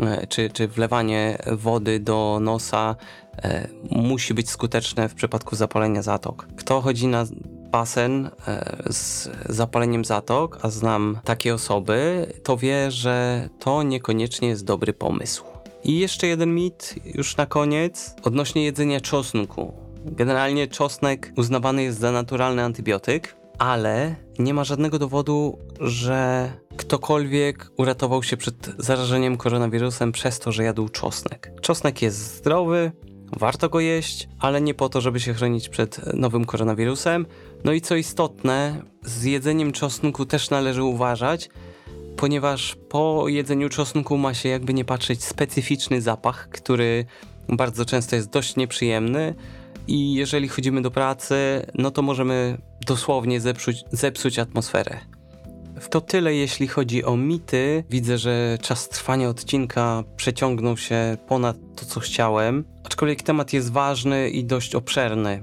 e, 0.00 0.26
czy, 0.26 0.50
czy 0.50 0.68
wlewanie 0.68 1.38
wody 1.52 2.00
do 2.00 2.38
nosa 2.40 2.96
e, 3.42 3.68
musi 3.90 4.34
być 4.34 4.50
skuteczne 4.50 5.08
w 5.08 5.14
przypadku 5.14 5.56
zapalenia 5.56 6.02
zatok. 6.02 6.46
Kto 6.56 6.80
chodzi 6.80 7.06
na 7.06 7.26
basen 7.72 8.30
e, 8.48 8.82
z 8.92 9.30
zapaleniem 9.48 10.04
zatok, 10.04 10.58
a 10.62 10.70
znam 10.70 11.18
takie 11.24 11.54
osoby, 11.54 12.26
to 12.42 12.56
wie, 12.56 12.90
że 12.90 13.48
to 13.58 13.82
niekoniecznie 13.82 14.48
jest 14.48 14.64
dobry 14.64 14.92
pomysł. 14.92 15.44
I 15.84 15.98
jeszcze 15.98 16.26
jeden 16.26 16.54
mit, 16.54 16.94
już 17.04 17.36
na 17.36 17.46
koniec, 17.46 18.14
odnośnie 18.22 18.64
jedzenia 18.64 19.00
czosnku. 19.00 19.72
Generalnie 20.04 20.68
czosnek 20.68 21.32
uznawany 21.36 21.82
jest 21.82 21.98
za 21.98 22.12
naturalny 22.12 22.62
antybiotyk, 22.62 23.36
ale 23.58 24.16
nie 24.38 24.54
ma 24.54 24.64
żadnego 24.64 24.98
dowodu, 24.98 25.58
że 25.80 26.52
ktokolwiek 26.76 27.70
uratował 27.76 28.22
się 28.22 28.36
przed 28.36 28.74
zarażeniem 28.78 29.36
koronawirusem 29.36 30.12
przez 30.12 30.38
to, 30.38 30.52
że 30.52 30.64
jadł 30.64 30.88
czosnek. 30.88 31.52
Czosnek 31.60 32.02
jest 32.02 32.36
zdrowy, 32.36 32.92
warto 33.36 33.68
go 33.68 33.80
jeść, 33.80 34.28
ale 34.38 34.60
nie 34.60 34.74
po 34.74 34.88
to, 34.88 35.00
żeby 35.00 35.20
się 35.20 35.34
chronić 35.34 35.68
przed 35.68 36.14
nowym 36.14 36.44
koronawirusem. 36.44 37.26
No 37.64 37.72
i 37.72 37.80
co 37.80 37.96
istotne, 37.96 38.82
z 39.02 39.24
jedzeniem 39.24 39.72
czosnku 39.72 40.26
też 40.26 40.50
należy 40.50 40.82
uważać, 40.82 41.50
ponieważ 42.16 42.76
po 42.88 43.28
jedzeniu 43.28 43.68
czosnku 43.68 44.18
ma 44.18 44.34
się 44.34 44.48
jakby 44.48 44.74
nie 44.74 44.84
patrzeć 44.84 45.24
specyficzny 45.24 46.00
zapach, 46.00 46.48
który 46.48 47.04
bardzo 47.48 47.84
często 47.84 48.16
jest 48.16 48.30
dość 48.30 48.56
nieprzyjemny 48.56 49.34
i 49.88 50.14
jeżeli 50.14 50.48
chodzimy 50.48 50.82
do 50.82 50.90
pracy, 50.90 51.66
no 51.74 51.90
to 51.90 52.02
możemy 52.02 52.58
dosłownie 52.86 53.40
zepsuć, 53.40 53.84
zepsuć 53.92 54.38
atmosferę. 54.38 55.11
To 55.90 56.00
tyle 56.00 56.34
jeśli 56.34 56.68
chodzi 56.68 57.04
o 57.04 57.16
mity. 57.16 57.84
Widzę, 57.90 58.18
że 58.18 58.58
czas 58.62 58.88
trwania 58.88 59.28
odcinka 59.28 60.04
przeciągnął 60.16 60.76
się 60.76 61.16
ponad 61.28 61.56
to, 61.76 61.86
co 61.86 62.00
chciałem. 62.00 62.64
Aczkolwiek 62.84 63.22
temat 63.22 63.52
jest 63.52 63.72
ważny 63.72 64.30
i 64.30 64.44
dość 64.44 64.74
obszerny, 64.74 65.42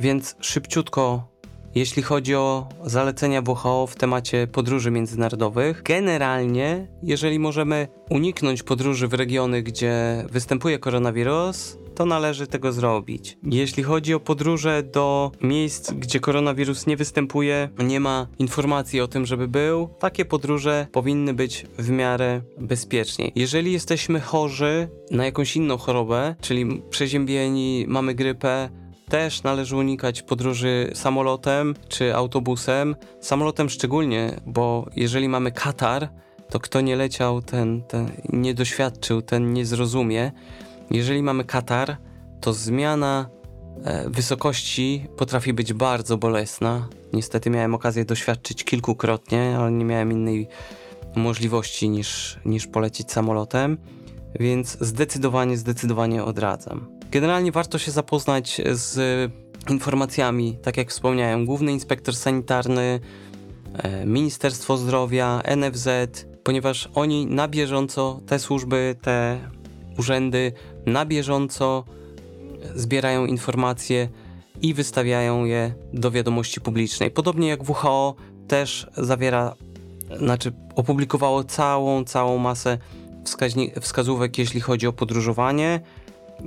więc 0.00 0.36
szybciutko 0.40 1.32
jeśli 1.74 2.02
chodzi 2.02 2.34
o 2.34 2.68
zalecenia 2.84 3.42
WHO 3.46 3.86
w 3.86 3.96
temacie 3.96 4.46
podróży 4.46 4.90
międzynarodowych, 4.90 5.82
generalnie, 5.82 6.86
jeżeli 7.02 7.38
możemy 7.38 7.88
uniknąć 8.10 8.62
podróży 8.62 9.08
w 9.08 9.14
regiony, 9.14 9.62
gdzie 9.62 10.24
występuje 10.30 10.78
koronawirus, 10.78 11.78
to 11.92 12.06
należy 12.06 12.46
tego 12.46 12.72
zrobić. 12.72 13.38
Jeśli 13.42 13.82
chodzi 13.82 14.14
o 14.14 14.20
podróże 14.20 14.82
do 14.82 15.32
miejsc, 15.40 15.92
gdzie 15.92 16.20
koronawirus 16.20 16.86
nie 16.86 16.96
występuje, 16.96 17.68
nie 17.78 18.00
ma 18.00 18.26
informacji 18.38 19.00
o 19.00 19.08
tym, 19.08 19.26
żeby 19.26 19.48
był, 19.48 19.88
takie 19.98 20.24
podróże 20.24 20.86
powinny 20.92 21.34
być 21.34 21.66
w 21.78 21.90
miarę 21.90 22.40
bezpieczniej. 22.58 23.32
Jeżeli 23.34 23.72
jesteśmy 23.72 24.20
chorzy 24.20 24.88
na 25.10 25.24
jakąś 25.24 25.56
inną 25.56 25.76
chorobę, 25.76 26.34
czyli 26.40 26.82
przeziębieni, 26.90 27.84
mamy 27.88 28.14
grypę, 28.14 28.68
też 29.08 29.42
należy 29.42 29.76
unikać 29.76 30.22
podróży 30.22 30.90
samolotem 30.94 31.74
czy 31.88 32.14
autobusem. 32.14 32.96
Samolotem 33.20 33.68
szczególnie, 33.68 34.40
bo 34.46 34.86
jeżeli 34.96 35.28
mamy 35.28 35.52
Katar, 35.52 36.08
to 36.50 36.60
kto 36.60 36.80
nie 36.80 36.96
leciał, 36.96 37.42
ten, 37.42 37.82
ten 37.82 38.10
nie 38.28 38.54
doświadczył, 38.54 39.22
ten 39.22 39.52
nie 39.52 39.66
zrozumie. 39.66 40.32
Jeżeli 40.92 41.22
mamy 41.22 41.44
Katar, 41.44 41.96
to 42.40 42.52
zmiana 42.52 43.30
e, 43.84 44.10
wysokości 44.10 45.06
potrafi 45.16 45.52
być 45.52 45.72
bardzo 45.72 46.18
bolesna. 46.18 46.88
Niestety 47.12 47.50
miałem 47.50 47.74
okazję 47.74 48.04
doświadczyć 48.04 48.64
kilkukrotnie, 48.64 49.56
ale 49.58 49.72
nie 49.72 49.84
miałem 49.84 50.12
innej 50.12 50.48
możliwości 51.16 51.88
niż, 51.88 52.40
niż 52.44 52.66
polecieć 52.66 53.12
samolotem, 53.12 53.78
więc 54.40 54.76
zdecydowanie, 54.80 55.56
zdecydowanie 55.56 56.24
odradzam. 56.24 56.88
Generalnie 57.10 57.52
warto 57.52 57.78
się 57.78 57.90
zapoznać 57.90 58.60
z 58.72 58.98
informacjami, 59.70 60.58
tak 60.62 60.76
jak 60.76 60.90
wspomniałem, 60.90 61.46
Główny 61.46 61.72
Inspektor 61.72 62.16
Sanitarny, 62.16 63.00
e, 63.74 64.06
Ministerstwo 64.06 64.76
Zdrowia, 64.76 65.42
NFZ, 65.56 65.88
ponieważ 66.42 66.88
oni 66.94 67.26
na 67.26 67.48
bieżąco, 67.48 68.20
te 68.26 68.38
służby, 68.38 68.96
te 69.02 69.40
urzędy 69.98 70.52
na 70.86 71.06
bieżąco 71.06 71.84
zbierają 72.74 73.26
informacje 73.26 74.08
i 74.62 74.74
wystawiają 74.74 75.44
je 75.44 75.74
do 75.92 76.10
wiadomości 76.10 76.60
publicznej. 76.60 77.10
Podobnie 77.10 77.48
jak 77.48 77.70
WHO 77.70 78.14
też 78.48 78.90
zawiera, 78.96 79.54
znaczy 80.18 80.52
opublikowało 80.76 81.44
całą, 81.44 82.04
całą 82.04 82.38
masę 82.38 82.78
wskazówek, 83.80 84.38
jeśli 84.38 84.60
chodzi 84.60 84.86
o 84.86 84.92
podróżowanie 84.92 85.80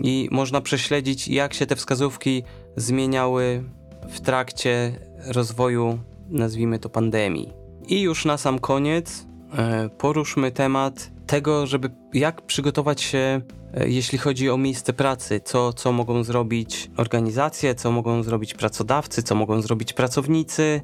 i 0.04 0.30
można 0.32 0.62
prześledzić, 0.62 1.28
jak 1.28 1.54
się 1.54 1.66
te 1.66 1.76
wskazówki 1.76 2.44
zmieniały 2.76 3.64
w 4.10 4.22
trakcie 4.22 5.00
rozwoju, 5.28 6.00
nazwijmy 6.30 6.80
to 6.80 6.90
pandemii. 6.90 7.54
I 7.88 8.02
już 8.02 8.26
na 8.26 8.38
sam 8.38 8.60
koniec 8.60 9.26
e, 9.58 9.90
poruszmy 9.90 10.52
temat 10.52 11.12
tego, 11.28 11.68
żeby 11.68 11.90
jak 12.14 12.42
przygotować 12.42 13.02
się, 13.02 13.42
e, 13.74 13.90
jeśli 13.90 14.18
chodzi 14.18 14.50
o 14.50 14.58
miejsce 14.58 14.94
pracy, 14.94 15.42
co, 15.46 15.74
co 15.74 15.92
mogą 15.92 16.24
zrobić 16.24 16.92
organizacje, 16.98 17.76
co 17.76 17.92
mogą 17.92 18.24
zrobić 18.24 18.54
pracodawcy, 18.54 19.24
co 19.24 19.36
mogą 19.36 19.62
zrobić 19.62 19.94
pracownicy. 19.94 20.82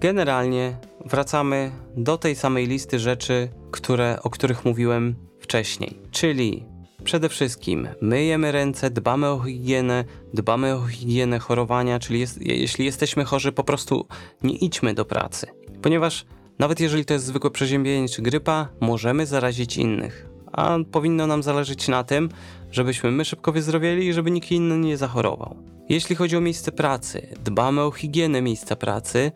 Generalnie 0.00 0.76
wracamy 1.04 1.70
do 1.96 2.18
tej 2.18 2.36
samej 2.36 2.66
listy 2.66 2.98
rzeczy, 2.98 3.48
które, 3.70 4.18
o 4.22 4.30
których 4.30 4.64
mówiłem 4.64 5.16
wcześniej, 5.40 5.98
czyli 6.10 6.74
Przede 7.04 7.28
wszystkim 7.28 7.88
myjemy 8.00 8.52
ręce, 8.52 8.90
dbamy 8.90 9.28
o 9.28 9.40
higienę, 9.40 10.04
dbamy 10.34 10.74
o 10.74 10.86
higienę 10.86 11.38
chorowania, 11.38 11.98
czyli 11.98 12.20
jest, 12.20 12.42
jeśli 12.42 12.84
jesteśmy 12.84 13.24
chorzy, 13.24 13.52
po 13.52 13.64
prostu 13.64 14.06
nie 14.42 14.56
idźmy 14.56 14.94
do 14.94 15.04
pracy. 15.04 15.46
Ponieważ 15.82 16.26
nawet 16.58 16.80
jeżeli 16.80 17.04
to 17.04 17.14
jest 17.14 17.26
zwykłe 17.26 17.50
przeziębienie 17.50 18.08
czy 18.08 18.22
grypa, 18.22 18.68
możemy 18.80 19.26
zarazić 19.26 19.76
innych. 19.76 20.28
A 20.52 20.76
powinno 20.92 21.26
nam 21.26 21.42
zależeć 21.42 21.88
na 21.88 22.04
tym, 22.04 22.28
żebyśmy 22.70 23.10
my 23.10 23.24
szybko 23.24 23.52
wyzdrowieli 23.52 24.06
i 24.06 24.12
żeby 24.12 24.30
nikt 24.30 24.50
inny 24.50 24.78
nie 24.78 24.96
zachorował. 24.96 25.56
Jeśli 25.88 26.16
chodzi 26.16 26.36
o 26.36 26.40
miejsce 26.40 26.72
pracy, 26.72 27.28
dbamy 27.44 27.82
o 27.82 27.90
higienę 27.90 28.42
miejsca 28.42 28.76
pracy, 28.76 29.32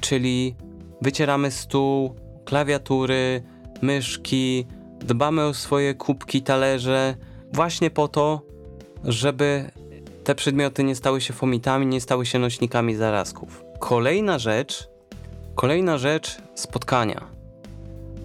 czyli 0.00 0.56
wycieramy 1.00 1.50
stół, 1.50 2.14
klawiatury, 2.44 3.42
myszki, 3.82 4.66
dbamy 5.00 5.44
o 5.44 5.54
swoje 5.54 5.94
kubki, 5.94 6.42
talerze, 6.42 7.16
właśnie 7.52 7.90
po 7.90 8.08
to, 8.08 8.42
żeby 9.04 9.70
te 10.24 10.34
przedmioty 10.34 10.84
nie 10.84 10.94
stały 10.94 11.20
się 11.20 11.32
fomitami, 11.32 11.86
nie 11.86 12.00
stały 12.00 12.26
się 12.26 12.38
nośnikami 12.38 12.94
zarazków. 12.94 13.64
Kolejna 13.78 14.38
rzecz, 14.38 14.88
kolejna 15.54 15.98
rzecz 15.98 16.38
spotkania. 16.54 17.28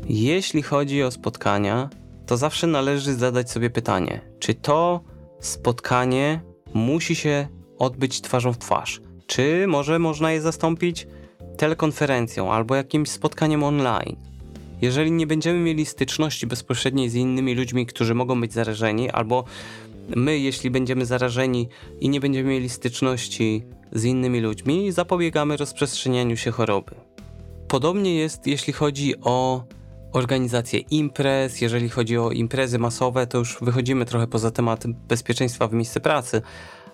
Jeśli 0.10 0.62
chodzi 0.64 1.04
o 1.04 1.12
spotkania, 1.12 1.90
to 2.26 2.38
zawsze 2.38 2.68
należy 2.68 3.14
zadać 3.14 3.52
sobie 3.52 3.70
pytanie, 3.70 4.22
czy 4.40 4.54
to 4.54 5.02
spotkanie 5.40 6.42
musi 6.74 7.16
się 7.16 7.48
odbyć 7.80 8.22
twarzą 8.22 8.54
w 8.54 8.58
twarz, 8.58 9.02
czy 9.28 9.66
może 9.68 10.00
można 10.00 10.32
je 10.32 10.42
zastąpić 10.42 11.08
telekonferencją 11.58 12.52
albo 12.52 12.76
jakimś 12.76 13.10
spotkaniem 13.10 13.64
online. 13.64 14.16
Jeżeli 14.82 15.12
nie 15.12 15.28
będziemy 15.28 15.60
mieli 15.60 15.86
styczności 15.86 16.48
bezpośredniej 16.48 17.10
z 17.10 17.16
innymi 17.16 17.56
ludźmi, 17.56 17.86
którzy 17.86 18.16
mogą 18.16 18.42
być 18.42 18.54
zarażeni, 18.54 19.10
albo 19.10 19.44
my, 20.16 20.40
jeśli 20.40 20.72
będziemy 20.72 21.06
zarażeni 21.06 21.70
i 22.00 22.10
nie 22.10 22.20
będziemy 22.20 22.50
mieli 22.50 22.70
styczności 22.70 23.64
z 23.92 24.04
innymi 24.04 24.40
ludźmi, 24.40 24.92
zapobiegamy 24.92 25.58
rozprzestrzenianiu 25.58 26.38
się 26.38 26.52
choroby. 26.52 26.96
Podobnie 27.68 28.16
jest, 28.16 28.48
jeśli 28.48 28.74
chodzi 28.74 29.14
o 29.22 29.64
organizację 30.14 30.80
imprez, 30.80 31.62
jeżeli 31.62 31.90
chodzi 31.90 32.18
o 32.18 32.32
imprezy 32.32 32.80
masowe, 32.80 33.28
to 33.28 33.38
już 33.38 33.58
wychodzimy 33.62 34.06
trochę 34.06 34.28
poza 34.28 34.52
temat 34.52 34.88
bezpieczeństwa 34.88 35.68
w 35.68 35.74
miejscu 35.74 36.00
pracy, 36.00 36.42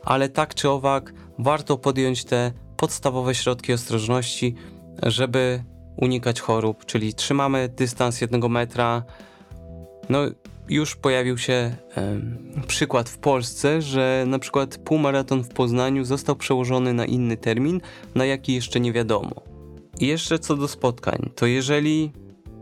ale 0.04 0.30
tak 0.30 0.56
czy 0.56 0.70
owak 0.70 1.14
warto 1.40 1.78
podjąć 1.78 2.26
te 2.26 2.52
podstawowe 2.78 3.36
środki 3.36 3.74
ostrożności, 3.74 4.56
żeby 5.04 5.64
unikać 5.98 6.42
chorób, 6.42 6.86
czyli 6.86 7.14
trzymamy 7.14 7.70
dystans 7.70 8.22
jednego 8.22 8.50
metra. 8.50 9.04
No, 10.10 10.20
już 10.70 10.96
pojawił 10.96 11.38
się 11.38 11.76
przykład 12.68 13.10
w 13.10 13.18
Polsce, 13.18 13.82
że 13.82 14.24
na 14.28 14.40
przykład 14.40 14.78
półmaraton 14.78 15.44
w 15.44 15.50
Poznaniu 15.50 16.06
został 16.06 16.36
przełożony 16.36 16.94
na 16.94 17.06
inny 17.06 17.38
termin, 17.38 17.82
na 18.16 18.26
jaki 18.26 18.54
jeszcze 18.54 18.80
nie 18.80 18.94
wiadomo. 18.94 19.53
I 20.00 20.08
jeszcze 20.08 20.40
co 20.40 20.56
do 20.56 20.68
spotkań, 20.68 21.30
to 21.36 21.46
jeżeli 21.46 22.12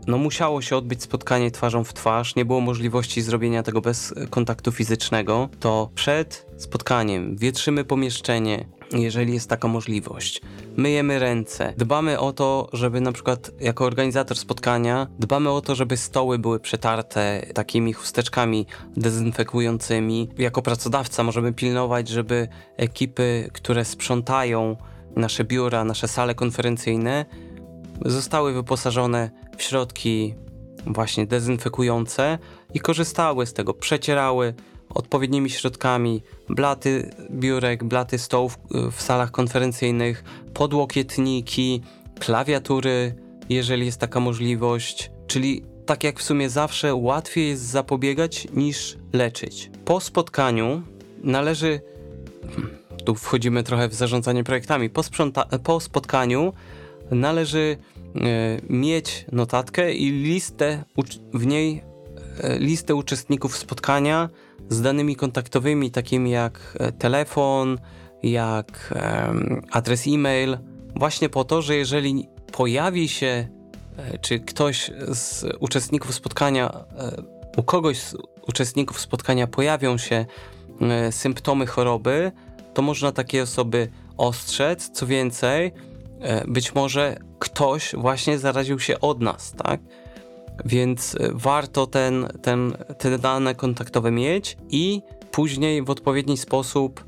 no 0.06 0.18
musiało 0.18 0.62
się 0.62 0.76
odbyć 0.76 1.02
spotkanie 1.02 1.50
twarzą 1.50 1.84
w 1.84 1.92
twarz, 1.92 2.36
nie 2.36 2.44
było 2.44 2.60
możliwości 2.60 3.22
zrobienia 3.22 3.62
tego 3.62 3.80
bez 3.80 4.14
kontaktu 4.30 4.72
fizycznego, 4.72 5.48
to 5.60 5.90
przed 5.94 6.46
spotkaniem 6.56 7.36
wietrzymy 7.36 7.84
pomieszczenie, 7.84 8.68
jeżeli 8.92 9.34
jest 9.34 9.48
taka 9.48 9.68
możliwość. 9.68 10.40
Myjemy 10.76 11.18
ręce, 11.18 11.74
dbamy 11.76 12.18
o 12.20 12.32
to, 12.32 12.68
żeby 12.72 13.00
na 13.00 13.12
przykład 13.12 13.50
jako 13.60 13.84
organizator 13.84 14.36
spotkania, 14.36 15.06
dbamy 15.18 15.50
o 15.50 15.60
to, 15.60 15.74
żeby 15.74 15.96
stoły 15.96 16.38
były 16.38 16.60
przetarte 16.60 17.46
takimi 17.54 17.92
chusteczkami 17.92 18.66
dezynfekującymi. 18.96 20.28
Jako 20.38 20.62
pracodawca 20.62 21.22
możemy 21.22 21.52
pilnować, 21.52 22.08
żeby 22.08 22.48
ekipy, 22.76 23.50
które 23.52 23.84
sprzątają 23.84 24.76
nasze 25.16 25.44
biura, 25.44 25.84
nasze 25.84 26.08
sale 26.08 26.34
konferencyjne, 26.34 27.24
zostały 28.04 28.52
wyposażone 28.52 29.30
w 29.56 29.62
środki 29.62 30.34
właśnie 30.86 31.26
dezynfekujące 31.26 32.38
i 32.74 32.80
korzystały 32.80 33.46
z 33.46 33.52
tego, 33.52 33.74
przecierały 33.74 34.54
odpowiednimi 34.88 35.50
środkami 35.50 36.22
blaty 36.48 37.10
biurek, 37.30 37.84
blaty 37.84 38.18
stołów 38.18 38.58
w 38.92 39.02
salach 39.02 39.30
konferencyjnych, 39.30 40.24
podłokietniki, 40.54 41.82
klawiatury, 42.20 43.14
jeżeli 43.48 43.86
jest 43.86 44.00
taka 44.00 44.20
możliwość. 44.20 45.10
Czyli 45.26 45.64
tak 45.86 46.04
jak 46.04 46.18
w 46.18 46.22
sumie 46.22 46.50
zawsze 46.50 46.94
łatwiej 46.94 47.48
jest 47.48 47.62
zapobiegać 47.62 48.48
niż 48.54 48.98
leczyć. 49.12 49.70
Po 49.84 50.00
spotkaniu 50.00 50.82
należy 51.22 51.80
tu 53.04 53.14
wchodzimy 53.14 53.62
trochę 53.62 53.88
w 53.88 53.94
zarządzanie 53.94 54.44
projektami. 54.44 54.90
Po, 54.90 55.02
po 55.62 55.80
spotkaniu 55.80 56.52
należy 57.10 57.76
mieć 58.68 59.26
notatkę 59.32 59.94
i 59.94 60.10
listę 60.10 60.84
w 61.34 61.46
niej 61.46 61.82
listę 62.58 62.94
uczestników 62.94 63.56
spotkania 63.56 64.28
z 64.68 64.82
danymi 64.82 65.16
kontaktowymi, 65.16 65.90
takimi 65.90 66.30
jak 66.30 66.78
telefon, 66.98 67.78
jak 68.22 68.94
adres 69.70 70.04
e-mail, 70.06 70.58
właśnie 70.96 71.28
po 71.28 71.44
to, 71.44 71.62
że 71.62 71.76
jeżeli 71.76 72.28
pojawi 72.52 73.08
się, 73.08 73.48
czy 74.20 74.40
ktoś 74.40 74.90
z 75.08 75.44
uczestników 75.60 76.14
spotkania, 76.14 76.84
u 77.56 77.62
kogoś 77.62 77.98
z 77.98 78.16
uczestników 78.48 79.00
spotkania 79.00 79.46
pojawią 79.46 79.98
się 79.98 80.26
symptomy 81.10 81.66
choroby, 81.66 82.32
to 82.74 82.82
można 82.82 83.12
takie 83.12 83.42
osoby 83.42 83.88
ostrzec. 84.16 84.90
Co 84.90 85.06
więcej, 85.06 85.72
e, 86.20 86.46
być 86.46 86.74
może 86.74 87.18
ktoś 87.38 87.94
właśnie 87.94 88.38
zaraził 88.38 88.78
się 88.78 89.00
od 89.00 89.20
nas, 89.20 89.52
tak? 89.52 89.80
Więc 90.64 91.14
e, 91.14 91.30
warto 91.32 91.86
ten, 91.86 92.28
ten, 92.42 92.72
te 92.98 93.18
dane 93.18 93.54
kontaktowe 93.54 94.10
mieć 94.10 94.56
i 94.70 95.02
później 95.30 95.82
w 95.82 95.90
odpowiedni 95.90 96.36
sposób 96.36 97.04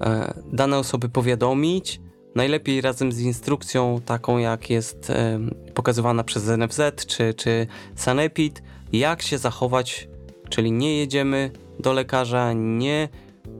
e, 0.00 0.34
dane 0.52 0.78
osoby 0.78 1.08
powiadomić. 1.08 2.00
Najlepiej 2.34 2.80
razem 2.80 3.12
z 3.12 3.20
instrukcją, 3.20 4.00
taką 4.06 4.38
jak 4.38 4.70
jest 4.70 5.12
pokazywana 5.74 6.24
przez 6.24 6.46
NFZ 6.46 6.80
czy, 7.06 7.34
czy 7.34 7.66
Sanepid, 7.94 8.62
jak 8.92 9.22
się 9.22 9.38
zachować, 9.38 10.08
czyli 10.48 10.72
nie 10.72 10.98
jedziemy 10.98 11.50
do 11.80 11.92
lekarza, 11.92 12.52
nie 12.52 13.08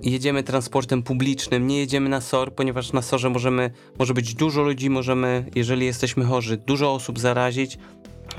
jedziemy 0.02 0.42
transportem 0.42 1.02
publicznym, 1.02 1.66
nie 1.66 1.78
jedziemy 1.78 2.08
na 2.08 2.20
SOR, 2.20 2.54
ponieważ 2.54 2.92
na 2.92 3.02
SORze 3.02 3.30
możemy, 3.30 3.70
może 3.98 4.14
być 4.14 4.34
dużo 4.34 4.62
ludzi, 4.62 4.90
możemy, 4.90 5.44
jeżeli 5.54 5.86
jesteśmy 5.86 6.24
chorzy, 6.24 6.56
dużo 6.56 6.94
osób 6.94 7.18
zarazić, 7.18 7.78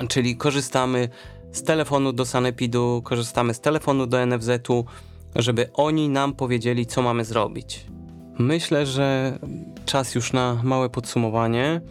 czyli 0.10 0.38
korzystamy 0.38 1.10
z 1.52 1.64
telefonu 1.64 2.14
do 2.14 2.26
Sanepidu, 2.26 3.02
korzystamy 3.06 3.54
z 3.54 3.60
telefonu 3.60 4.08
do 4.08 4.26
NFZ-u, 4.26 4.86
żeby 5.36 5.70
oni 5.74 6.10
nam 6.10 6.34
powiedzieli, 6.34 6.86
co 6.86 7.02
mamy 7.02 7.26
zrobić. 7.26 7.86
Myślę, 8.40 8.86
że 8.86 9.40
czas 9.86 10.16
już 10.16 10.34
na 10.34 10.62
małe 10.64 10.90
podsumowanie. 10.90 11.82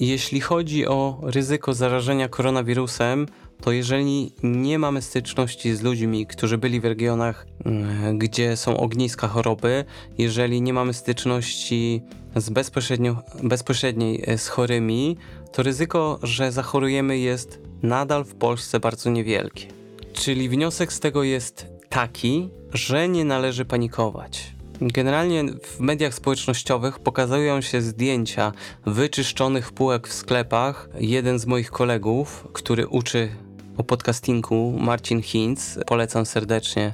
Jeśli 0.00 0.40
chodzi 0.40 0.86
o 0.86 1.20
ryzyko 1.22 1.74
zarażenia 1.74 2.28
koronawirusem, 2.28 3.26
to 3.60 3.72
jeżeli 3.72 4.32
nie 4.42 4.78
mamy 4.78 5.02
styczności 5.02 5.76
z 5.76 5.82
ludźmi, 5.82 6.26
którzy 6.26 6.58
byli 6.58 6.80
w 6.80 6.84
regionach, 6.84 7.46
mm, 7.64 8.18
gdzie 8.18 8.56
są 8.56 8.76
ogniska 8.76 9.28
choroby, 9.28 9.84
jeżeli 10.18 10.62
nie 10.62 10.72
mamy 10.72 10.94
styczności 10.94 12.02
z 12.36 12.50
bezpośrednio, 12.50 13.22
bezpośredniej 13.42 14.22
e, 14.26 14.38
z 14.38 14.48
chorymi, 14.48 15.16
to 15.52 15.62
ryzyko, 15.62 16.18
że 16.22 16.52
zachorujemy 16.52 17.18
jest 17.18 17.60
nadal 17.82 18.24
w 18.24 18.34
Polsce 18.34 18.80
bardzo 18.80 19.10
niewielkie. 19.10 19.66
Czyli 20.12 20.48
wniosek 20.48 20.92
z 20.92 21.00
tego 21.00 21.22
jest 21.22 21.66
taki, 21.88 22.50
że 22.72 23.08
nie 23.08 23.24
należy 23.24 23.64
panikować. 23.64 24.56
Generalnie 24.80 25.44
w 25.62 25.80
mediach 25.80 26.14
społecznościowych 26.14 26.98
pokazują 26.98 27.60
się 27.60 27.82
zdjęcia 27.82 28.52
wyczyszczonych 28.86 29.72
półek 29.72 30.08
w 30.08 30.12
sklepach. 30.12 30.88
Jeden 31.00 31.38
z 31.38 31.46
moich 31.46 31.70
kolegów, 31.70 32.48
który 32.52 32.86
uczy 32.86 33.28
o 33.76 33.84
podcastingu 33.84 34.78
Marcin 34.80 35.22
Hinz. 35.22 35.78
Polecam 35.86 36.26
serdecznie 36.26 36.92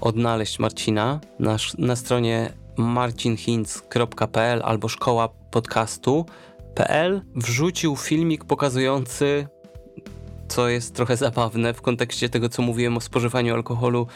odnaleźć 0.00 0.58
Marcina 0.58 1.20
na, 1.38 1.56
na 1.78 1.96
stronie 1.96 2.52
marcinhinz.pl 2.76 4.62
albo 4.64 4.88
szkoła 4.88 5.28
podcastu.pl 5.50 7.22
wrzucił 7.34 7.96
filmik 7.96 8.44
pokazujący 8.44 9.46
co 10.48 10.68
jest 10.68 10.94
trochę 10.94 11.16
zabawne 11.16 11.74
w 11.74 11.82
kontekście 11.82 12.28
tego, 12.28 12.48
co 12.48 12.62
mówiłem 12.62 12.96
o 12.96 13.00
spożywaniu 13.00 13.54
alkoholu, 13.54 14.06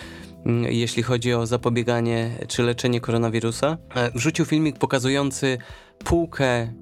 mm, 0.46 0.72
jeśli 0.72 1.02
chodzi 1.02 1.34
o 1.34 1.46
zapobieganie 1.46 2.30
czy 2.48 2.62
leczenie 2.62 3.00
koronawirusa. 3.00 3.78
E, 3.94 4.10
wrzucił 4.10 4.44
filmik 4.44 4.78
pokazujący 4.78 5.58
półkę, 6.04 6.46
e, 6.46 6.72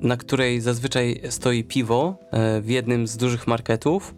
na 0.00 0.16
której 0.16 0.60
zazwyczaj 0.60 1.20
stoi 1.28 1.64
piwo 1.64 2.18
e, 2.30 2.60
w 2.60 2.70
jednym 2.70 3.06
z 3.06 3.16
dużych 3.16 3.46
marketów 3.46 4.14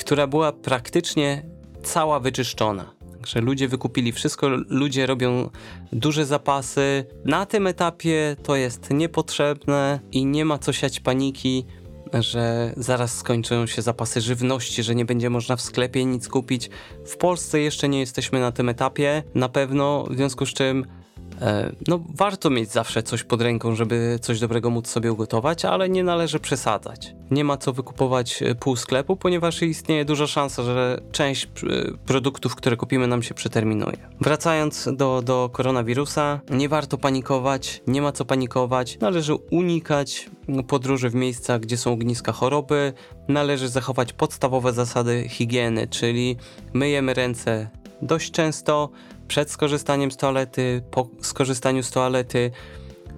która 0.00 0.26
była 0.26 0.52
praktycznie 0.52 1.42
cała 1.82 2.20
wyczyszczona. 2.20 2.94
Także 3.12 3.40
ludzie 3.40 3.68
wykupili 3.68 4.12
wszystko, 4.12 4.48
ludzie 4.68 5.06
robią 5.06 5.50
duże 5.92 6.26
zapasy. 6.26 7.04
Na 7.24 7.46
tym 7.46 7.66
etapie 7.66 8.36
to 8.42 8.56
jest 8.56 8.90
niepotrzebne 8.90 10.00
i 10.12 10.26
nie 10.26 10.44
ma 10.44 10.58
co 10.58 10.72
siać 10.72 11.00
paniki, 11.00 11.66
że 12.12 12.72
zaraz 12.76 13.18
skończą 13.18 13.66
się 13.66 13.82
zapasy 13.82 14.20
żywności, 14.20 14.82
że 14.82 14.94
nie 14.94 15.04
będzie 15.04 15.30
można 15.30 15.56
w 15.56 15.60
sklepie 15.60 16.04
nic 16.04 16.28
kupić. 16.28 16.70
W 17.06 17.16
Polsce 17.16 17.60
jeszcze 17.60 17.88
nie 17.88 18.00
jesteśmy 18.00 18.40
na 18.40 18.52
tym 18.52 18.68
etapie, 18.68 19.22
na 19.34 19.48
pewno, 19.48 20.04
w 20.10 20.16
związku 20.16 20.46
z 20.46 20.52
czym 20.52 20.86
no, 21.88 22.00
warto 22.14 22.50
mieć 22.50 22.70
zawsze 22.70 23.02
coś 23.02 23.24
pod 23.24 23.42
ręką, 23.42 23.74
żeby 23.74 24.18
coś 24.22 24.40
dobrego 24.40 24.70
móc 24.70 24.88
sobie 24.88 25.12
ugotować, 25.12 25.64
ale 25.64 25.88
nie 25.88 26.04
należy 26.04 26.40
przesadzać. 26.40 27.14
Nie 27.30 27.44
ma 27.44 27.56
co 27.56 27.72
wykupować 27.72 28.42
e, 28.42 28.54
pół 28.54 28.76
sklepu, 28.76 29.16
ponieważ 29.16 29.62
istnieje 29.62 30.04
duża 30.04 30.26
szansa, 30.26 30.62
że 30.62 31.00
część 31.12 31.44
e, 31.46 31.48
produktów, 32.06 32.54
które 32.54 32.76
kupimy, 32.76 33.06
nam 33.06 33.22
się 33.22 33.34
przeterminuje. 33.34 33.96
Wracając 34.20 34.88
do, 34.92 35.22
do 35.22 35.50
koronawirusa, 35.52 36.40
nie 36.50 36.68
warto 36.68 36.98
panikować, 36.98 37.82
nie 37.86 38.02
ma 38.02 38.12
co 38.12 38.24
panikować. 38.24 38.98
Należy 39.00 39.34
unikać 39.34 40.30
podróży 40.68 41.10
w 41.10 41.14
miejscach, 41.14 41.60
gdzie 41.60 41.76
są 41.76 41.92
ogniska 41.92 42.32
choroby. 42.32 42.92
Należy 43.28 43.68
zachować 43.68 44.12
podstawowe 44.12 44.72
zasady 44.72 45.28
higieny, 45.28 45.88
czyli 45.88 46.36
myjemy 46.72 47.14
ręce 47.14 47.70
dość 48.02 48.30
często, 48.30 48.90
przed 49.30 49.50
skorzystaniem 49.50 50.10
z 50.10 50.16
toalety, 50.16 50.82
po 50.90 51.08
skorzystaniu 51.20 51.82
z 51.82 51.90
toalety 51.90 52.50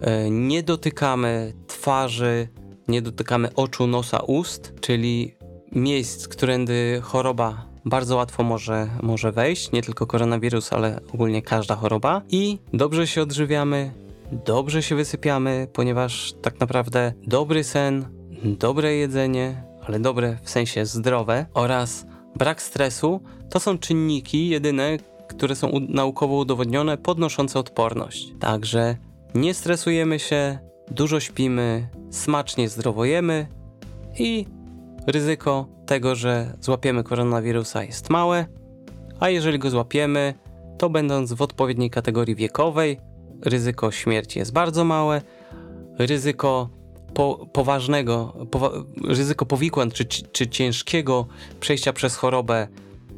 e, 0.00 0.30
nie 0.30 0.62
dotykamy 0.62 1.52
twarzy, 1.66 2.48
nie 2.88 3.02
dotykamy 3.02 3.54
oczu, 3.54 3.86
nosa, 3.86 4.18
ust, 4.18 4.72
czyli 4.80 5.34
miejsc, 5.72 6.28
którędy 6.28 7.00
choroba 7.02 7.66
bardzo 7.84 8.16
łatwo 8.16 8.42
może, 8.42 8.88
może 9.02 9.32
wejść, 9.32 9.72
nie 9.72 9.82
tylko 9.82 10.06
koronawirus, 10.06 10.72
ale 10.72 11.00
ogólnie 11.14 11.42
każda 11.42 11.76
choroba. 11.76 12.22
I 12.28 12.58
dobrze 12.72 13.06
się 13.06 13.22
odżywiamy, 13.22 13.92
dobrze 14.32 14.82
się 14.82 14.94
wysypiamy, 14.94 15.68
ponieważ 15.72 16.34
tak 16.42 16.60
naprawdę 16.60 17.12
dobry 17.26 17.64
sen, 17.64 18.04
dobre 18.44 18.94
jedzenie, 18.94 19.64
ale 19.86 20.00
dobre 20.00 20.38
w 20.42 20.50
sensie 20.50 20.86
zdrowe 20.86 21.46
oraz 21.54 22.06
brak 22.36 22.62
stresu 22.62 23.20
to 23.50 23.60
są 23.60 23.78
czynniki 23.78 24.48
jedyne, 24.48 24.98
które 25.34 25.54
są 25.54 25.70
naukowo 25.88 26.36
udowodnione, 26.36 26.96
podnoszące 26.96 27.58
odporność. 27.58 28.32
Także 28.40 28.96
nie 29.34 29.54
stresujemy 29.54 30.18
się, 30.18 30.58
dużo 30.90 31.20
śpimy, 31.20 31.88
smacznie 32.10 32.68
zdrowojemy 32.68 33.46
i 34.18 34.46
ryzyko 35.06 35.66
tego, 35.86 36.14
że 36.14 36.56
złapiemy 36.60 37.04
koronawirusa 37.04 37.84
jest 37.84 38.10
małe, 38.10 38.46
a 39.20 39.28
jeżeli 39.28 39.58
go 39.58 39.70
złapiemy, 39.70 40.34
to 40.78 40.90
będąc 40.90 41.32
w 41.32 41.42
odpowiedniej 41.42 41.90
kategorii 41.90 42.34
wiekowej, 42.34 42.98
ryzyko 43.44 43.90
śmierci 43.90 44.38
jest 44.38 44.52
bardzo 44.52 44.84
małe, 44.84 45.22
ryzyko 45.98 46.68
po, 47.14 47.46
poważnego, 47.52 48.46
ryzyko 49.04 49.46
powikłań 49.46 49.90
czy, 49.90 50.04
czy 50.04 50.46
ciężkiego 50.46 51.26
przejścia 51.60 51.92
przez 51.92 52.16
chorobę 52.16 52.68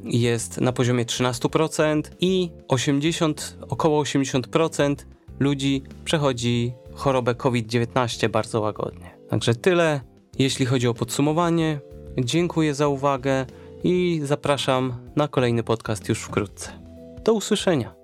jest 0.04 0.60
na 0.60 0.72
poziomie 0.72 1.04
13% 1.04 2.02
i 2.20 2.50
80, 2.68 3.56
około 3.68 4.02
80% 4.02 4.94
ludzi 5.38 5.82
przechodzi 6.04 6.72
chorobę 6.94 7.34
COVID-19 7.34 8.28
bardzo 8.28 8.60
łagodnie. 8.60 9.10
Także 9.28 9.54
tyle, 9.54 10.00
jeśli 10.38 10.66
chodzi 10.66 10.88
o 10.88 10.94
podsumowanie. 10.94 11.80
Dziękuję 12.18 12.74
za 12.74 12.88
uwagę 12.88 13.46
i 13.84 14.20
zapraszam 14.24 14.94
na 15.16 15.28
kolejny 15.28 15.62
podcast 15.62 16.08
już 16.08 16.18
wkrótce. 16.18 16.72
Do 17.24 17.32
usłyszenia. 17.32 17.94